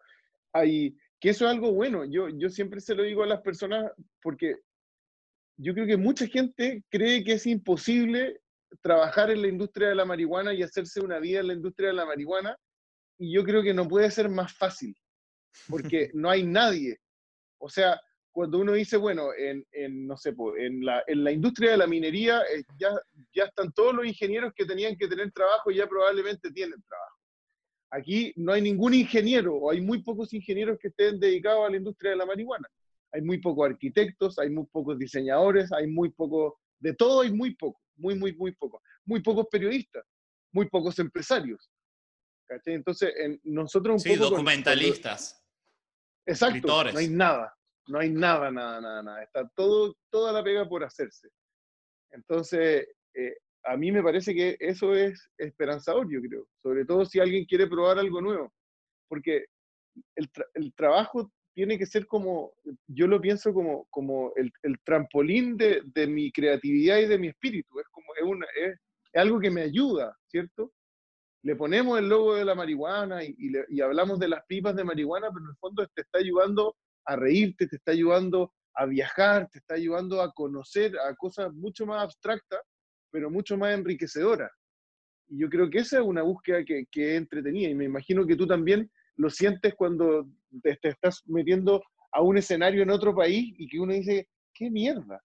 hay, 0.53 0.97
que 1.21 1.31
eso 1.31 1.47
es 1.47 1.53
algo 1.53 1.73
bueno. 1.73 2.05
Yo, 2.05 2.29
yo 2.29 2.49
siempre 2.49 2.81
se 2.81 2.95
lo 2.95 3.03
digo 3.03 3.23
a 3.23 3.27
las 3.27 3.41
personas 3.41 3.91
porque 4.21 4.57
yo 5.57 5.73
creo 5.75 5.87
que 5.87 5.97
mucha 5.97 6.27
gente 6.27 6.85
cree 6.91 7.23
que 7.25 7.35
es 7.35 7.47
imposible 7.47 8.41
trabajar 8.83 9.31
en 9.31 9.43
la 9.43 9.49
industria 9.49 9.89
de 9.89 9.95
la 9.95 10.05
marihuana 10.05 10.53
y 10.53 10.63
hacerse 10.63 11.01
una 11.01 11.19
vida 11.19 11.41
en 11.41 11.49
la 11.49 11.55
industria 11.55 11.89
de 11.89 11.95
la 11.95 12.07
marihuana, 12.07 12.57
y 13.19 13.33
yo 13.33 13.45
creo 13.45 13.63
que 13.63 13.75
no 13.75 13.87
puede 13.87 14.11
ser 14.11 14.29
más 14.29 14.57
fácil, 14.57 14.97
porque 15.69 16.11
no 16.15 16.31
hay 16.31 16.45
nadie. 16.45 16.99
O 17.59 17.69
sea, 17.69 18.01
cuando 18.35 18.59
uno 18.59 18.73
dice, 18.73 18.97
bueno, 18.97 19.29
en, 19.33 19.65
en 19.73 20.07
no 20.07 20.17
sé, 20.17 20.35
en 20.59 20.85
la, 20.85 21.03
en 21.07 21.25
la 21.25 21.33
industria 21.33 21.71
de 21.71 21.77
la 21.79 21.87
minería 21.87 22.43
eh, 22.43 22.65
ya, 22.79 22.91
ya 23.33 23.45
están 23.45 23.73
todos 23.73 23.95
los 23.95 24.07
ingenieros 24.07 24.53
que 24.55 24.67
tenían 24.67 24.97
que 24.97 25.07
tener 25.09 25.33
trabajo 25.33 25.71
y 25.71 25.77
ya 25.77 25.87
probablemente 25.87 26.51
tienen 26.51 26.83
trabajo. 26.83 27.19
Aquí 27.91 28.33
no 28.37 28.53
hay 28.53 28.61
ningún 28.61 28.93
ingeniero 28.93 29.55
o 29.55 29.71
hay 29.71 29.81
muy 29.81 30.03
pocos 30.03 30.33
ingenieros 30.35 30.79
que 30.81 30.89
estén 30.89 31.21
dedicados 31.21 31.67
a 31.67 31.71
la 31.71 31.77
industria 31.77 32.11
de 32.11 32.17
la 32.17 32.27
marihuana 32.27 32.69
hay 33.15 33.23
muy 33.23 33.39
pocos 33.39 33.71
arquitectos, 33.71 34.39
hay 34.41 34.51
muy 34.51 34.67
pocos 34.67 34.99
diseñadores, 34.99 35.71
hay 35.73 35.87
muy 35.87 36.11
poco, 36.11 36.59
de 36.81 36.95
todo 36.95 37.21
hay 37.21 37.33
muy 37.33 37.55
poco, 37.55 37.81
muy, 37.97 38.17
muy, 38.17 38.35
muy 38.35 38.53
poco. 38.53 38.83
Muy 39.05 39.21
pocos 39.23 39.47
periodistas, 39.51 40.05
muy 40.53 40.69
pocos 40.69 40.99
empresarios. 40.99 41.71
¿cachai? 42.49 42.75
Entonces, 42.75 43.15
en, 43.17 43.41
nosotros 43.45 43.95
un 43.95 44.01
sí, 44.01 44.17
documentalistas. 44.17 45.41
exacto, 46.27 46.85
no 46.93 46.99
hay 46.99 47.09
nada, 47.09 47.55
no 47.87 47.99
hay 47.99 48.11
nada, 48.11 48.51
nada, 48.51 48.81
nada, 48.81 49.03
nada. 49.03 49.23
Está 49.23 49.49
todo, 49.55 49.95
toda 50.11 50.33
la 50.33 50.43
pega 50.43 50.69
por 50.69 50.85
hacerse. 50.85 51.29
Entonces, 52.11 52.87
eh, 53.15 53.37
a 53.65 53.77
mí 53.77 53.91
me 53.91 54.03
parece 54.03 54.35
que 54.35 54.57
eso 54.61 54.95
es 54.95 55.31
esperanzador, 55.39 56.11
yo 56.11 56.21
creo, 56.21 56.47
sobre 56.63 56.85
todo 56.85 57.05
si 57.05 57.19
alguien 57.19 57.45
quiere 57.45 57.67
probar 57.67 57.99
algo 57.99 58.21
nuevo, 58.21 58.53
porque 59.09 59.47
el, 60.17 60.29
el 60.55 60.75
trabajo 60.75 61.33
tiene 61.55 61.79
que 61.79 61.87
ser 61.87 62.07
como, 62.07 62.53
yo 62.89 63.07
lo 63.07 63.21
pienso 63.21 63.55
como, 63.55 63.87
como 63.91 64.33
el, 64.37 64.53
el 64.63 64.77
trampolín 64.85 65.57
de, 65.57 65.83
de, 65.85 66.07
mi 66.07 66.31
creatividad 66.33 66.99
y 66.99 67.07
de 67.07 67.19
mi 67.19 67.29
espíritu, 67.29 67.81
es 67.81 67.87
como, 67.89 68.07
es, 68.17 68.23
una, 68.25 68.47
es, 68.57 68.79
algo 69.15 69.39
que 69.39 69.51
me 69.51 69.63
ayuda, 69.63 70.17
¿cierto? 70.27 70.73
Le 71.43 71.55
ponemos 71.55 71.99
el 71.99 72.09
logo 72.09 72.35
de 72.35 72.45
la 72.45 72.55
marihuana 72.55 73.23
y, 73.23 73.37
y 73.69 73.81
hablamos 73.81 74.19
de 74.19 74.29
las 74.29 74.45
pipas 74.47 74.75
de 74.75 74.83
marihuana, 74.83 75.29
pero 75.33 75.45
en 75.45 75.51
el 75.51 75.57
fondo 75.57 75.87
te 75.95 76.03
está 76.03 76.19
ayudando 76.19 76.75
a 77.05 77.17
reírte, 77.17 77.67
te 77.67 77.77
está 77.77 77.93
ayudando 77.93 78.53
a 78.75 78.87
viajar, 78.87 79.49
te 79.51 79.59
está 79.59 79.75
ayudando 79.75 80.21
a 80.21 80.33
conocer 80.33 80.99
a 80.99 81.15
cosas 81.15 81.53
mucho 81.53 81.87
más 81.87 82.03
abstractas, 82.03 82.61
pero 83.11 83.31
mucho 83.31 83.57
más 83.57 83.75
enriquecedoras. 83.75 84.51
Y 85.29 85.39
yo 85.39 85.49
creo 85.49 85.71
que 85.71 85.79
esa 85.79 85.99
es 85.99 86.05
una 86.05 86.23
búsqueda 86.23 86.65
que, 86.65 86.85
que 86.91 87.17
entretenida 87.17 87.71
y 87.71 87.75
me 87.75 87.85
imagino 87.85 88.27
que 88.27 88.37
tú 88.37 88.47
también 88.47 88.91
lo 89.17 89.31
sientes 89.31 89.75
cuando 89.75 90.29
te, 90.63 90.79
estás 90.83 91.23
metiendo 91.27 91.83
a 92.13 92.23
un 92.23 92.39
escenario 92.39 92.83
en 92.83 92.91
otro 92.91 93.15
país 93.15 93.55
y 93.59 93.69
que 93.69 93.79
uno 93.79 93.93
dice, 93.93 94.29
¿qué 94.53 94.71
mierda? 94.71 95.21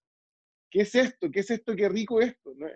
¿Qué 0.70 0.82
es 0.82 0.94
esto? 0.96 1.30
¿Qué 1.32 1.40
es 1.40 1.50
esto? 1.50 1.76
¿Qué 1.76 1.90
rico 1.90 2.22
esto? 2.22 2.54
¿No? 2.56 2.68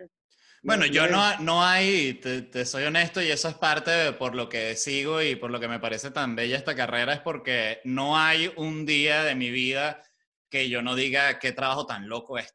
Bueno, 0.64 0.86
yo 0.86 1.06
no, 1.08 1.38
no 1.40 1.62
hay, 1.62 2.14
te, 2.14 2.40
te, 2.40 2.64
soy 2.64 2.84
honesto, 2.84 3.20
y 3.20 3.30
eso 3.30 3.48
es 3.48 3.54
parte 3.54 3.90
de, 3.90 4.12
por 4.14 4.34
lo 4.34 4.48
que 4.48 4.76
sigo 4.76 5.20
y 5.20 5.36
por 5.36 5.50
lo 5.50 5.60
que 5.60 5.68
me 5.68 5.78
parece 5.78 6.10
tan 6.10 6.34
bella 6.34 6.56
esta 6.56 6.74
carrera, 6.74 7.12
es 7.12 7.20
porque 7.20 7.80
no 7.84 8.16
hay 8.18 8.50
un 8.56 8.86
día 8.86 9.24
de 9.24 9.34
mi 9.34 9.50
vida 9.50 10.02
que 10.48 10.70
yo 10.70 10.80
no 10.80 10.94
diga 10.94 11.38
qué 11.38 11.52
trabajo 11.52 11.84
tan 11.84 12.08
loco 12.08 12.38
es. 12.38 12.54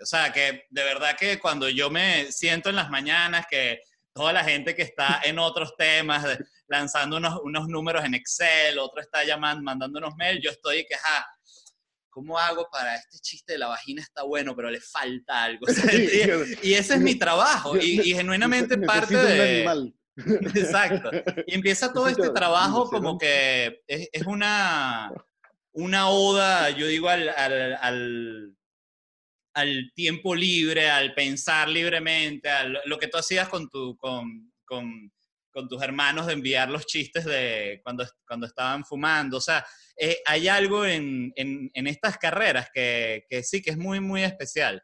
O 0.00 0.06
sea, 0.06 0.32
que 0.32 0.66
de 0.70 0.84
verdad 0.84 1.16
que 1.18 1.38
cuando 1.38 1.68
yo 1.68 1.90
me 1.90 2.30
siento 2.30 2.70
en 2.70 2.76
las 2.76 2.90
mañanas, 2.90 3.46
que 3.50 3.80
toda 4.12 4.32
la 4.32 4.44
gente 4.44 4.74
que 4.74 4.82
está 4.82 5.20
en 5.24 5.38
otros 5.38 5.74
temas, 5.76 6.38
lanzando 6.68 7.18
unos, 7.18 7.40
unos 7.42 7.68
números 7.68 8.04
en 8.04 8.14
Excel, 8.14 8.78
otro 8.78 9.00
está 9.00 9.24
llamando, 9.24 9.62
mandando 9.62 9.98
unos 9.98 10.14
mails, 10.16 10.42
yo 10.42 10.50
estoy 10.50 10.86
que, 10.86 10.96
ja, 10.96 11.26
¿cómo 12.08 12.38
hago 12.38 12.68
para 12.70 12.94
este 12.96 13.18
chiste 13.18 13.52
de 13.52 13.58
la 13.58 13.68
vagina 13.68 14.02
está 14.02 14.22
bueno, 14.22 14.56
pero 14.56 14.70
le 14.70 14.80
falta 14.80 15.44
algo? 15.44 15.66
O 15.68 15.72
sea, 15.72 15.94
y, 16.62 16.70
y, 16.70 16.74
ese 16.74 16.94
es 16.94 17.00
mi 17.00 17.14
trabajo, 17.16 17.76
y, 17.76 18.00
y 18.00 18.14
genuinamente 18.14 18.78
parte 18.78 19.16
de... 19.16 19.92
Exacto. 20.54 21.10
Y 21.46 21.54
empieza 21.54 21.92
todo 21.92 22.08
este 22.08 22.30
trabajo 22.30 22.88
como 22.88 23.18
que 23.18 23.82
es, 23.86 24.08
es 24.10 24.26
una, 24.26 25.12
una 25.72 26.08
oda, 26.08 26.70
yo 26.70 26.86
digo, 26.86 27.10
al, 27.10 27.28
al, 27.28 27.74
al 27.82 28.55
al 29.56 29.90
tiempo 29.94 30.34
libre, 30.34 30.90
al 30.90 31.14
pensar 31.14 31.68
libremente, 31.68 32.48
a 32.50 32.64
lo 32.84 32.98
que 32.98 33.08
tú 33.08 33.16
hacías 33.16 33.48
con, 33.48 33.70
tu, 33.70 33.96
con, 33.96 34.52
con, 34.66 35.10
con, 35.50 35.66
tus 35.66 35.82
hermanos 35.82 36.26
de 36.26 36.34
enviar 36.34 36.68
los 36.68 36.84
chistes 36.84 37.24
de 37.24 37.80
cuando, 37.82 38.06
cuando 38.28 38.46
estaban 38.46 38.84
fumando. 38.84 39.38
O 39.38 39.40
sea, 39.40 39.66
eh, 39.96 40.18
hay 40.26 40.48
algo 40.48 40.84
en, 40.84 41.32
estas 41.74 42.18
carreras 42.18 42.68
que, 42.72 43.24
sí, 43.42 43.62
que 43.62 43.70
es 43.70 43.78
muy, 43.78 43.98
muy 43.98 44.24
especial, 44.24 44.82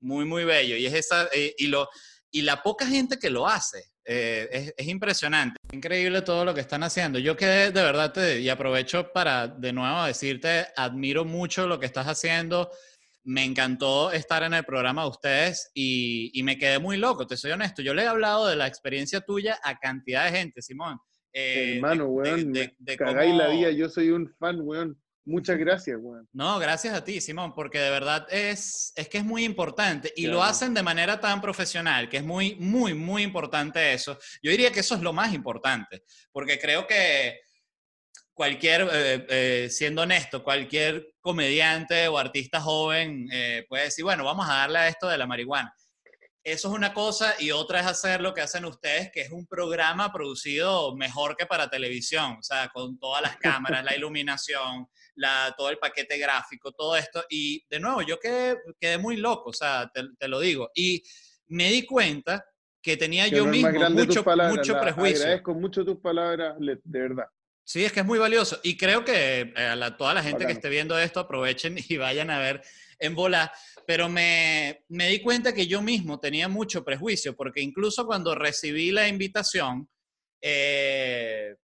muy, 0.00 0.24
muy 0.24 0.44
bello. 0.44 0.76
Y, 0.76 0.86
es 0.86 0.94
esa, 0.94 1.28
eh, 1.32 1.54
y 1.56 2.42
la 2.42 2.60
poca 2.60 2.86
gente 2.86 3.20
que 3.20 3.30
lo 3.30 3.46
hace. 3.46 3.84
Eh, 4.10 4.48
es, 4.50 4.74
es, 4.74 4.86
impresionante, 4.88 5.58
increíble 5.70 6.22
todo 6.22 6.44
lo 6.44 6.54
que 6.54 6.62
están 6.62 6.82
haciendo. 6.82 7.18
Yo 7.18 7.36
que 7.36 7.46
de 7.46 7.70
verdad 7.70 8.10
te, 8.10 8.40
y 8.40 8.48
aprovecho 8.48 9.12
para 9.12 9.46
de 9.46 9.72
nuevo 9.72 10.02
decirte, 10.04 10.66
admiro 10.76 11.26
mucho 11.26 11.66
lo 11.68 11.78
que 11.78 11.84
estás 11.84 12.06
haciendo 12.06 12.70
me 13.28 13.44
encantó 13.44 14.10
estar 14.10 14.42
en 14.42 14.54
el 14.54 14.64
programa 14.64 15.02
de 15.02 15.08
ustedes 15.10 15.70
y, 15.74 16.30
y, 16.32 16.42
me 16.42 16.56
quedé 16.56 16.78
muy 16.78 16.96
loco, 16.96 17.26
te 17.26 17.36
soy 17.36 17.50
honesto. 17.50 17.82
Yo 17.82 17.92
le 17.92 18.04
he 18.04 18.06
hablado 18.06 18.46
de 18.46 18.56
la 18.56 18.66
experiencia 18.66 19.20
tuya 19.20 19.60
a 19.62 19.78
cantidad 19.78 20.24
de 20.24 20.38
gente, 20.38 20.62
Simón. 20.62 20.98
Eh, 21.34 21.74
Hermano, 21.76 22.06
weón, 22.06 22.54
de, 22.54 22.68
de, 22.68 22.76
de 22.78 22.96
cagáis 22.96 23.32
cómo... 23.32 23.42
la 23.42 23.48
vida, 23.48 23.70
yo 23.70 23.90
soy 23.90 24.08
un 24.10 24.34
fan, 24.38 24.62
weón. 24.62 24.98
Muchas 25.26 25.58
gracias, 25.58 25.98
weón. 26.00 26.26
No, 26.32 26.58
gracias 26.58 26.94
a 26.94 27.04
ti, 27.04 27.20
Simón, 27.20 27.54
porque 27.54 27.78
de 27.78 27.90
verdad 27.90 28.26
es, 28.30 28.94
es 28.96 29.10
que 29.10 29.18
es 29.18 29.24
muy 29.24 29.44
importante 29.44 30.10
y 30.16 30.22
claro. 30.22 30.38
lo 30.38 30.44
hacen 30.44 30.72
de 30.72 30.82
manera 30.82 31.20
tan 31.20 31.42
profesional, 31.42 32.08
que 32.08 32.16
es 32.16 32.24
muy, 32.24 32.54
muy, 32.54 32.94
muy 32.94 33.24
importante 33.24 33.92
eso. 33.92 34.18
Yo 34.42 34.50
diría 34.50 34.72
que 34.72 34.80
eso 34.80 34.94
es 34.94 35.02
lo 35.02 35.12
más 35.12 35.34
importante, 35.34 36.02
porque 36.32 36.58
creo 36.58 36.86
que 36.86 37.40
cualquier, 38.38 38.88
eh, 38.92 39.26
eh, 39.28 39.68
siendo 39.68 40.02
honesto, 40.02 40.44
cualquier 40.44 41.12
comediante 41.20 42.06
o 42.06 42.18
artista 42.18 42.60
joven 42.60 43.28
eh, 43.32 43.66
puede 43.68 43.86
decir, 43.86 44.04
bueno, 44.04 44.24
vamos 44.24 44.48
a 44.48 44.58
darle 44.58 44.78
a 44.78 44.86
esto 44.86 45.08
de 45.08 45.18
la 45.18 45.26
marihuana. 45.26 45.74
Eso 46.44 46.68
es 46.68 46.74
una 46.74 46.94
cosa 46.94 47.34
y 47.40 47.50
otra 47.50 47.80
es 47.80 47.86
hacer 47.86 48.20
lo 48.20 48.32
que 48.32 48.40
hacen 48.40 48.64
ustedes, 48.64 49.10
que 49.12 49.22
es 49.22 49.32
un 49.32 49.44
programa 49.48 50.12
producido 50.12 50.94
mejor 50.94 51.36
que 51.36 51.46
para 51.46 51.68
televisión, 51.68 52.36
o 52.38 52.42
sea, 52.42 52.68
con 52.68 52.96
todas 53.00 53.22
las 53.22 53.36
cámaras, 53.38 53.84
la 53.84 53.96
iluminación, 53.96 54.86
la, 55.16 55.52
todo 55.58 55.70
el 55.70 55.78
paquete 55.78 56.16
gráfico, 56.16 56.70
todo 56.70 56.96
esto. 56.96 57.24
Y 57.28 57.66
de 57.68 57.80
nuevo, 57.80 58.02
yo 58.02 58.20
quedé, 58.20 58.56
quedé 58.78 58.98
muy 58.98 59.16
loco, 59.16 59.50
o 59.50 59.52
sea, 59.52 59.90
te, 59.92 60.04
te, 60.16 60.28
lo 60.28 60.38
digo. 60.38 60.70
Y 60.76 61.02
me 61.48 61.70
di 61.70 61.84
cuenta 61.84 62.44
que 62.80 62.96
tenía 62.96 63.28
que 63.28 63.34
yo 63.34 63.46
mismo 63.46 63.72
mucho, 63.90 64.22
palabras, 64.22 64.56
mucho 64.58 64.80
prejuicio. 64.80 65.22
Agradezco 65.22 65.54
mucho 65.54 65.84
tus 65.84 65.98
palabras, 65.98 66.54
de 66.60 67.00
verdad. 67.00 67.26
Sí, 67.68 67.84
es 67.84 67.92
que 67.92 68.00
es 68.00 68.06
muy 68.06 68.18
valioso. 68.18 68.58
Y 68.62 68.78
creo 68.78 69.04
que 69.04 69.52
eh, 69.54 69.90
toda 69.98 70.14
la 70.14 70.22
gente 70.22 70.46
que 70.46 70.52
esté 70.52 70.70
viendo 70.70 70.98
esto 70.98 71.20
aprovechen 71.20 71.76
y 71.86 71.98
vayan 71.98 72.30
a 72.30 72.38
ver 72.38 72.62
en 72.98 73.14
bola. 73.14 73.52
Pero 73.86 74.08
me, 74.08 74.86
me, 74.88 75.08
di 75.08 75.20
cuenta 75.20 75.52
que 75.52 75.66
yo 75.66 75.82
mismo 75.82 76.18
tenía 76.18 76.48
mucho 76.48 76.82
prejuicio, 76.82 77.36
porque 77.36 77.60
incluso 77.60 78.06
cuando 78.06 78.34
recibí 78.34 78.90
la 78.90 79.06
invitación, 79.06 79.86
eh, 80.40 81.56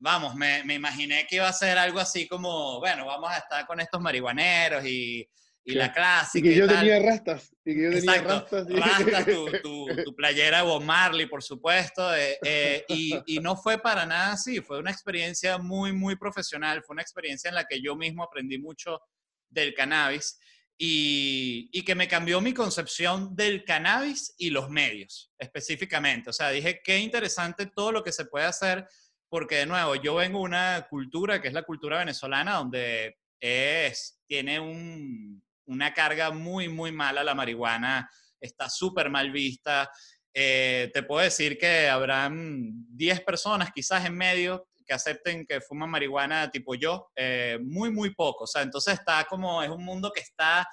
vamos, 0.00 0.34
me, 0.34 0.62
me, 0.64 0.74
imaginé 0.74 1.26
que 1.26 1.36
iba 1.36 1.48
a 1.48 1.52
ser 1.54 1.78
algo 1.78 1.98
así 1.98 2.28
como, 2.28 2.78
bueno, 2.78 3.06
vamos 3.06 3.30
a 3.30 3.38
estar 3.38 3.66
con 3.66 3.80
estos 3.80 4.02
marihuaneros 4.02 4.84
y 4.84 5.26
y 5.64 5.72
sí. 5.72 5.78
la 5.78 5.92
clásica. 5.92 6.46
Y 6.46 6.50
que 6.50 6.56
yo 6.56 6.66
y 6.66 6.68
tenía 6.68 6.98
rastas. 7.00 7.56
Y 7.64 7.74
que 7.74 7.82
yo 7.82 7.90
Exacto. 7.90 8.44
tenía 8.66 8.84
rastas. 8.84 9.06
Y... 9.08 9.12
rastas 9.14 9.26
tu, 9.62 9.86
tu, 9.86 10.04
tu, 10.04 10.14
playera 10.14 10.58
de 10.58 10.64
Bob 10.64 10.82
Marley, 10.82 11.26
por 11.26 11.42
supuesto. 11.42 12.14
Eh, 12.14 12.38
eh, 12.44 12.84
y, 12.88 13.14
y, 13.26 13.40
no 13.40 13.56
fue 13.56 13.78
para 13.78 14.04
nada 14.04 14.32
así. 14.32 14.60
Fue 14.60 14.78
una 14.78 14.90
experiencia 14.90 15.56
muy, 15.58 15.92
muy 15.92 16.16
profesional. 16.16 16.82
Fue 16.82 16.94
una 16.94 17.02
experiencia 17.02 17.48
en 17.48 17.54
la 17.54 17.64
que 17.64 17.80
yo 17.80 17.96
mismo 17.96 18.22
aprendí 18.22 18.58
mucho 18.58 19.00
del 19.48 19.72
cannabis. 19.74 20.38
Y, 20.76 21.70
y, 21.72 21.82
que 21.82 21.94
me 21.94 22.08
cambió 22.08 22.40
mi 22.40 22.52
concepción 22.52 23.34
del 23.34 23.64
cannabis 23.64 24.34
y 24.36 24.50
los 24.50 24.68
medios, 24.68 25.32
específicamente. 25.38 26.30
O 26.30 26.32
sea, 26.32 26.50
dije, 26.50 26.80
qué 26.84 26.98
interesante 26.98 27.66
todo 27.66 27.92
lo 27.92 28.02
que 28.02 28.10
se 28.10 28.24
puede 28.24 28.46
hacer, 28.46 28.86
porque 29.28 29.54
de 29.54 29.66
nuevo, 29.66 29.94
yo 29.94 30.16
vengo 30.16 30.40
de 30.40 30.44
una 30.44 30.86
cultura 30.90 31.40
que 31.40 31.46
es 31.46 31.54
la 31.54 31.62
cultura 31.62 31.98
venezolana, 31.98 32.56
donde 32.56 33.16
es, 33.38 34.20
tiene 34.26 34.58
un, 34.58 35.44
una 35.66 35.92
carga 35.92 36.30
muy, 36.30 36.68
muy 36.68 36.92
mala 36.92 37.24
la 37.24 37.34
marihuana, 37.34 38.08
está 38.40 38.68
súper 38.68 39.10
mal 39.10 39.30
vista. 39.30 39.90
Eh, 40.32 40.90
te 40.92 41.02
puedo 41.02 41.22
decir 41.22 41.56
que 41.58 41.88
habrán 41.88 42.86
10 42.96 43.20
personas 43.22 43.70
quizás 43.72 44.04
en 44.04 44.16
medio 44.16 44.68
que 44.86 44.94
acepten 44.94 45.46
que 45.46 45.60
fuman 45.60 45.90
marihuana 45.90 46.50
tipo 46.50 46.74
yo, 46.74 47.10
eh, 47.16 47.58
muy, 47.62 47.90
muy 47.90 48.14
poco. 48.14 48.44
O 48.44 48.46
sea, 48.46 48.62
entonces 48.62 48.94
está 48.94 49.24
como, 49.24 49.62
es 49.62 49.70
un 49.70 49.84
mundo 49.84 50.12
que 50.12 50.20
está 50.20 50.66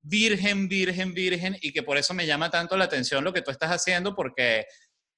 virgen, 0.00 0.68
virgen, 0.68 1.12
virgen, 1.12 1.56
y 1.60 1.72
que 1.72 1.82
por 1.82 1.98
eso 1.98 2.14
me 2.14 2.26
llama 2.26 2.50
tanto 2.50 2.76
la 2.76 2.84
atención 2.84 3.24
lo 3.24 3.32
que 3.32 3.42
tú 3.42 3.50
estás 3.50 3.70
haciendo, 3.70 4.14
porque 4.14 4.66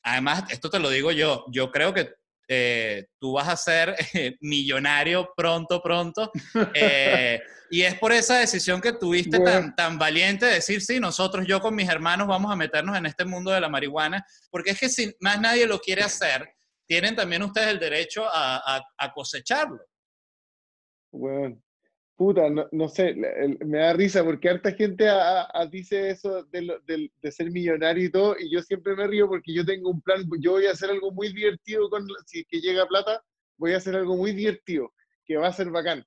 además, 0.03 0.45
esto 0.51 0.71
te 0.71 0.79
lo 0.79 0.91
digo 0.91 1.13
yo, 1.13 1.45
yo 1.53 1.71
creo 1.71 1.95
que 1.95 2.15
eh, 2.53 3.07
tú 3.21 3.35
vas 3.35 3.49
a 3.49 3.57
ser 3.57 3.95
eh, 4.13 4.37
millonario 4.41 5.33
pronto, 5.37 5.81
pronto. 5.81 6.33
Eh, 6.75 7.41
y 7.71 7.83
es 7.83 7.95
por 7.95 8.11
esa 8.11 8.39
decisión 8.39 8.81
que 8.81 8.93
tuviste 8.93 9.39
bueno. 9.39 9.53
tan, 9.53 9.77
tan 9.77 9.99
valiente 9.99 10.47
de 10.47 10.55
decir, 10.55 10.83
sí, 10.83 10.99
nosotros, 10.99 11.47
yo 11.47 11.61
con 11.61 11.77
mis 11.77 11.89
hermanos 11.89 12.27
vamos 12.27 12.51
a 12.51 12.57
meternos 12.57 12.97
en 12.99 13.07
este 13.07 13.25
mundo 13.25 13.53
de 13.53 13.61
la 13.61 13.69
marihuana, 13.69 14.27
porque 14.51 14.71
es 14.73 14.81
que 14.81 14.89
si 14.89 15.15
más 15.21 15.41
nadie 15.41 15.65
lo 15.65 15.79
quiere 15.79 16.03
hacer, 16.03 16.53
tienen 16.89 17.15
también 17.15 17.45
ustedes 17.45 17.69
el 17.69 17.79
derecho 17.79 18.25
a, 18.27 18.57
a, 18.57 18.83
a 18.99 19.13
cosecharlo. 19.13 19.85
Bueno, 21.13 21.63
Puta, 22.21 22.51
no, 22.51 22.69
no 22.71 22.87
sé, 22.87 23.15
me 23.15 23.79
da 23.79 23.95
risa 23.95 24.23
porque 24.23 24.51
harta 24.51 24.73
gente 24.73 25.09
dice 25.71 26.11
eso 26.11 26.45
de, 26.53 26.79
de, 26.87 27.33
ser 27.33 27.51
millonario 27.51 28.05
y 28.05 28.11
todo, 28.11 28.37
y 28.39 28.53
yo 28.53 28.61
siempre 28.61 28.95
me 28.95 29.07
río 29.07 29.27
porque 29.27 29.55
yo 29.55 29.65
tengo 29.65 29.89
un 29.89 30.03
plan, 30.03 30.29
yo 30.39 30.51
voy 30.51 30.67
a 30.67 30.73
hacer 30.73 30.91
algo 30.91 31.13
muy 31.13 31.33
divertido 31.33 31.89
con, 31.89 32.07
si 32.27 32.45
que 32.45 32.61
llega 32.61 32.87
plata, 32.87 33.25
voy 33.57 33.73
a 33.73 33.79
hacer 33.79 33.97
algo 33.97 34.19
muy 34.19 34.33
divertido, 34.33 34.93
que 35.25 35.39
va 35.39 35.49
a 35.49 35.53
ser 35.55 35.71
bacán. 35.71 36.05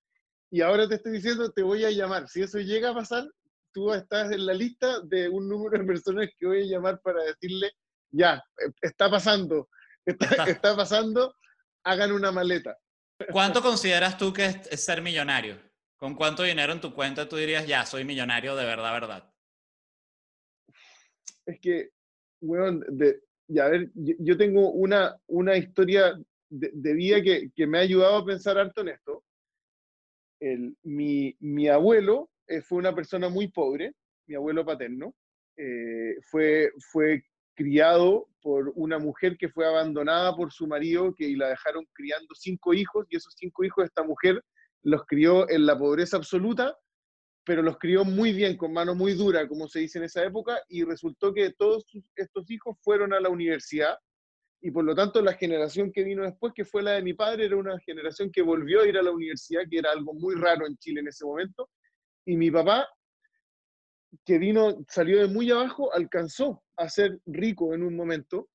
Y 0.51 0.62
ahora 0.62 0.88
te 0.88 0.93
estoy 0.93 1.13
diciendo, 1.13 1.51
te 1.51 1.63
voy 1.63 1.84
a 1.84 1.89
llamar. 1.89 2.29
Si 2.29 2.43
eso 2.43 2.60
llega 2.60 2.91
a 2.91 2.93
pasar, 2.93 3.27
tú 3.72 3.91
estás 3.91 4.32
en 4.32 4.46
la 4.46 4.53
lista 4.53 5.00
de 5.01 5.29
un 5.29 5.50
número 5.50 5.79
de 5.79 5.88
personas 5.88 6.29
que 6.38 6.46
voy 6.46 6.62
a 6.62 6.74
llamar 6.75 7.01
para 7.01 7.24
decirle, 7.24 7.72
ya, 8.12 8.36
eh, 8.36 8.70
está 8.84 9.10
pasando, 9.10 9.67
está, 10.05 10.27
está 10.48 10.75
pasando, 10.75 11.34
hagan 11.84 12.12
una 12.12 12.32
maleta. 12.32 12.77
¿Cuánto 13.32 13.63
consideras 13.63 14.15
tú 14.15 14.32
que 14.32 14.46
es 14.46 14.86
ser 14.86 15.01
millonario? 15.01 15.73
¿Con 16.04 16.16
cuánto 16.16 16.44
dinero 16.44 16.74
en 16.74 16.82
tu 16.82 16.94
cuenta 16.94 17.30
tú 17.30 17.38
dirías, 17.38 17.66
ya, 17.66 17.86
soy 17.86 18.04
millonario 18.04 18.58
de 18.58 18.66
verdad, 18.66 18.92
verdad? 18.92 19.34
Es 21.46 21.62
que, 21.62 21.92
de, 22.42 23.22
ya, 23.48 23.70
ver, 23.70 23.90
yo, 23.96 24.36
tengo 24.36 24.72
una, 24.72 25.16
una 25.28 25.56
historia 25.56 26.20
de, 26.50 26.94
vida 26.94 27.22
que, 27.22 27.52
que, 27.56 27.66
me 27.66 27.78
ha 27.78 27.82
ayudado 27.84 28.18
a 28.18 28.26
pensar 28.26 28.58
harto 28.58 28.82
en 28.82 28.90
esto. 28.90 29.24
Mi, 30.84 31.38
mi, 31.40 31.70
abuelo 31.70 32.30
eh, 32.48 32.62
fue 32.62 32.80
una 32.80 32.94
persona 32.94 33.30
muy 33.30 33.48
pobre, 33.48 33.94
mi 34.28 34.36
abuelo 34.36 34.66
paterno. 34.66 35.16
Eh, 35.56 36.18
fue, 36.30 36.74
fue 36.92 37.24
criado 37.56 38.28
por 38.42 38.74
una 38.76 39.00
mujer 39.00 39.38
que 39.38 39.48
fue 39.48 39.66
abandonada 39.66 40.36
por 40.36 40.52
su 40.52 40.68
marido 40.68 41.16
que 41.16 41.34
la 41.38 41.48
dejaron 41.48 41.88
criando 41.94 42.36
cinco 42.36 42.74
hijos 42.74 43.06
y 43.10 43.16
esos 43.16 43.34
cinco 43.38 43.64
hijos 43.64 43.84
de 43.84 43.88
esta 43.88 44.04
mujer 44.04 44.44
los 44.84 45.06
crió 45.06 45.50
en 45.50 45.66
la 45.66 45.78
pobreza 45.78 46.18
absoluta, 46.18 46.78
pero 47.46 47.62
los 47.62 47.78
crió 47.78 48.06
muy 48.06 48.32
bien, 48.32 48.56
con 48.56 48.72
mano 48.72 48.96
muy 48.96 49.13
dura, 49.13 49.48
como 49.48 49.68
se 49.68 49.80
dice 49.80 49.98
en 49.98 50.06
esa 50.06 50.24
época, 50.24 50.62
y 50.70 50.84
resultó 50.84 51.34
que 51.34 51.52
todos 51.52 51.86
estos 52.16 52.50
hijos 52.50 52.78
fueron 52.82 53.13
a 53.13 53.20
la 53.20 53.30
universidad, 53.30 53.98
y 54.62 54.72
por 54.72 54.86
lo 54.86 54.96
tanto 54.96 55.22
la 55.22 55.34
generación 55.34 55.92
que 55.92 56.04
vino 56.04 56.24
después, 56.24 56.54
que 56.56 56.63
fue 56.63 56.84
la 56.84 56.92
de 56.92 57.02
mi 57.02 57.13
padre, 57.13 57.46
era 57.46 57.58
una 57.58 57.78
generación 57.80 58.32
que 58.32 58.42
volvió 58.42 58.82
a 58.82 58.88
ir 58.88 58.98
a 58.98 59.04
la 59.04 59.12
universidad, 59.12 59.63
que 59.70 59.80
era 59.80 59.92
algo 59.92 60.13
muy 60.13 60.36
raro 60.36 60.66
en 60.66 60.78
Chile 60.78 61.02
en 61.02 61.08
ese 61.08 61.25
momento, 61.25 61.70
y 62.25 62.38
mi 62.38 62.50
papá, 62.50 62.88
que 64.25 64.38
vino, 64.38 64.86
salió 64.88 65.20
de 65.20 65.28
muy 65.28 65.50
abajo, 65.52 65.94
alcanzó 65.94 66.63
a 66.78 66.88
ser 66.88 67.20
rico 67.25 67.74
en 67.74 67.84
un 67.84 67.96
momento, 67.96 68.50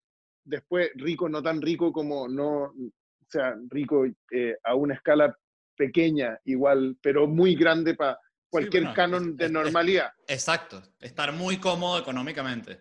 después 0.45 0.91
rico, 0.95 1.29
no 1.29 1.43
tan 1.43 1.61
rico 1.61 1.93
como 1.93 2.27
no, 2.27 2.63
o 2.65 3.31
sea, 3.31 3.55
rico 3.69 4.07
eh, 4.31 4.57
a 4.65 4.75
una 4.75 4.95
escala 4.95 5.37
pequeña 5.79 6.39
igual, 6.45 6.99
pero 7.01 7.27
muy 7.27 7.55
grande 7.55 7.95
para 7.95 8.19
cualquier 8.51 8.93
canon 8.93 9.37
de 9.37 9.49
normalidad. 9.49 10.11
exacto, 10.27 10.83
estar 11.01 11.33
muy 11.33 11.59
cómodo 11.59 11.99
económicamente. 11.99 12.81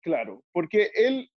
Claro, 0.00 0.44
porque 0.52 0.90
él, 0.94 1.30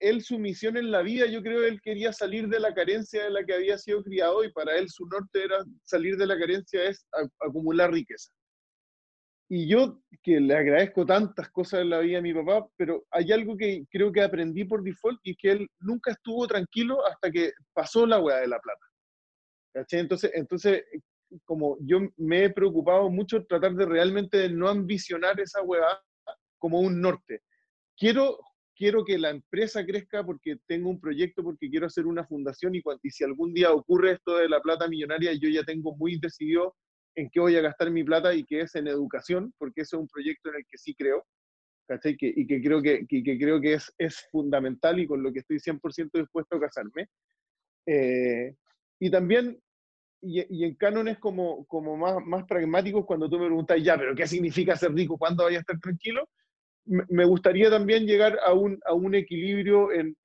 él 0.00 0.22
su 0.22 0.38
misión 0.38 0.76
en 0.76 0.90
la 0.90 1.02
vida, 1.02 1.26
yo 1.26 1.42
creo 1.42 1.64
él 1.64 1.80
quería 1.80 2.12
salir 2.12 2.48
de 2.48 2.60
la 2.60 2.74
carencia 2.74 3.24
de 3.24 3.30
la 3.30 3.44
que 3.44 3.54
había 3.54 3.78
sido 3.78 4.02
criado 4.02 4.42
y 4.42 4.52
para 4.52 4.76
él 4.76 4.88
su 4.88 5.06
norte 5.06 5.44
era 5.44 5.64
salir 5.84 6.16
de 6.16 6.26
la 6.26 6.38
carencia 6.38 6.84
es 6.84 7.06
acumular 7.40 7.92
riqueza. 7.92 8.32
Y 9.48 9.68
yo 9.68 10.00
que 10.22 10.40
le 10.40 10.56
agradezco 10.56 11.06
tantas 11.06 11.48
cosas 11.50 11.80
en 11.82 11.90
la 11.90 12.00
vida 12.00 12.18
a 12.18 12.22
mi 12.22 12.34
papá, 12.34 12.66
pero 12.76 13.04
hay 13.10 13.30
algo 13.30 13.56
que 13.56 13.84
creo 13.90 14.10
que 14.10 14.22
aprendí 14.22 14.64
por 14.64 14.82
default 14.82 15.20
y 15.22 15.36
que 15.36 15.52
él 15.52 15.68
nunca 15.78 16.10
estuvo 16.10 16.48
tranquilo 16.48 17.06
hasta 17.06 17.30
que 17.30 17.52
pasó 17.72 18.06
la 18.06 18.18
hueá 18.18 18.38
de 18.38 18.48
la 18.48 18.58
plata. 18.58 18.86
Entonces, 19.90 20.30
entonces, 20.34 20.84
como 21.44 21.76
yo 21.80 22.00
me 22.16 22.44
he 22.44 22.50
preocupado 22.50 23.10
mucho 23.10 23.44
tratar 23.46 23.74
de 23.74 23.86
realmente 23.86 24.48
no 24.48 24.68
ambicionar 24.68 25.40
esa 25.40 25.62
hueá 25.62 26.00
como 26.58 26.80
un 26.80 27.00
norte. 27.00 27.42
Quiero, 27.96 28.38
quiero 28.74 29.04
que 29.04 29.18
la 29.18 29.30
empresa 29.30 29.84
crezca 29.84 30.24
porque 30.24 30.56
tengo 30.66 30.90
un 30.90 31.00
proyecto, 31.00 31.42
porque 31.42 31.68
quiero 31.68 31.86
hacer 31.86 32.06
una 32.06 32.26
fundación 32.26 32.74
y, 32.74 32.82
y 33.02 33.10
si 33.10 33.24
algún 33.24 33.52
día 33.52 33.72
ocurre 33.72 34.12
esto 34.12 34.36
de 34.36 34.48
la 34.48 34.60
plata 34.60 34.88
millonaria, 34.88 35.32
yo 35.34 35.48
ya 35.48 35.64
tengo 35.64 35.94
muy 35.96 36.18
decidido 36.18 36.74
en 37.14 37.30
qué 37.30 37.40
voy 37.40 37.56
a 37.56 37.62
gastar 37.62 37.90
mi 37.90 38.04
plata 38.04 38.34
y 38.34 38.44
que 38.44 38.60
es 38.60 38.74
en 38.74 38.88
educación, 38.88 39.52
porque 39.58 39.82
ese 39.82 39.96
es 39.96 40.00
un 40.00 40.08
proyecto 40.08 40.50
en 40.50 40.56
el 40.56 40.66
que 40.68 40.78
sí 40.78 40.94
creo. 40.94 41.24
¿cachai? 41.86 42.16
Que, 42.16 42.32
y 42.34 42.46
que 42.46 42.60
creo 42.60 42.82
que, 42.82 43.06
que, 43.06 43.22
creo 43.22 43.60
que 43.60 43.74
es, 43.74 43.92
es 43.98 44.26
fundamental 44.30 44.98
y 44.98 45.06
con 45.06 45.22
lo 45.22 45.32
que 45.32 45.40
estoy 45.40 45.58
100% 45.58 46.10
dispuesto 46.12 46.56
a 46.56 46.60
casarme. 46.60 47.08
Eh, 47.86 48.54
y 48.98 49.10
también 49.10 49.58
y, 50.26 50.64
en 50.64 50.74
cánones 50.74 51.18
como, 51.18 51.64
como 51.66 51.96
más, 51.96 52.16
más 52.24 52.44
pragmáticos, 52.44 53.06
cuando 53.06 53.28
tú 53.28 53.38
me 53.38 53.46
preguntas, 53.46 53.82
ya, 53.82 53.96
pero 53.96 54.14
¿qué 54.14 54.26
significa 54.26 54.76
ser 54.76 54.92
rico? 54.92 55.16
¿Cuándo 55.16 55.44
voy 55.44 55.54
a 55.54 55.60
estar 55.60 55.78
tranquilo? 55.78 56.28
Me 56.84 57.24
gustaría 57.24 57.68
también 57.68 58.06
llegar 58.06 58.38
a 58.44 58.52
un, 58.52 58.78
a 58.86 58.94
un 58.94 59.14
equilibrio 59.14 59.90
en, 59.92 60.16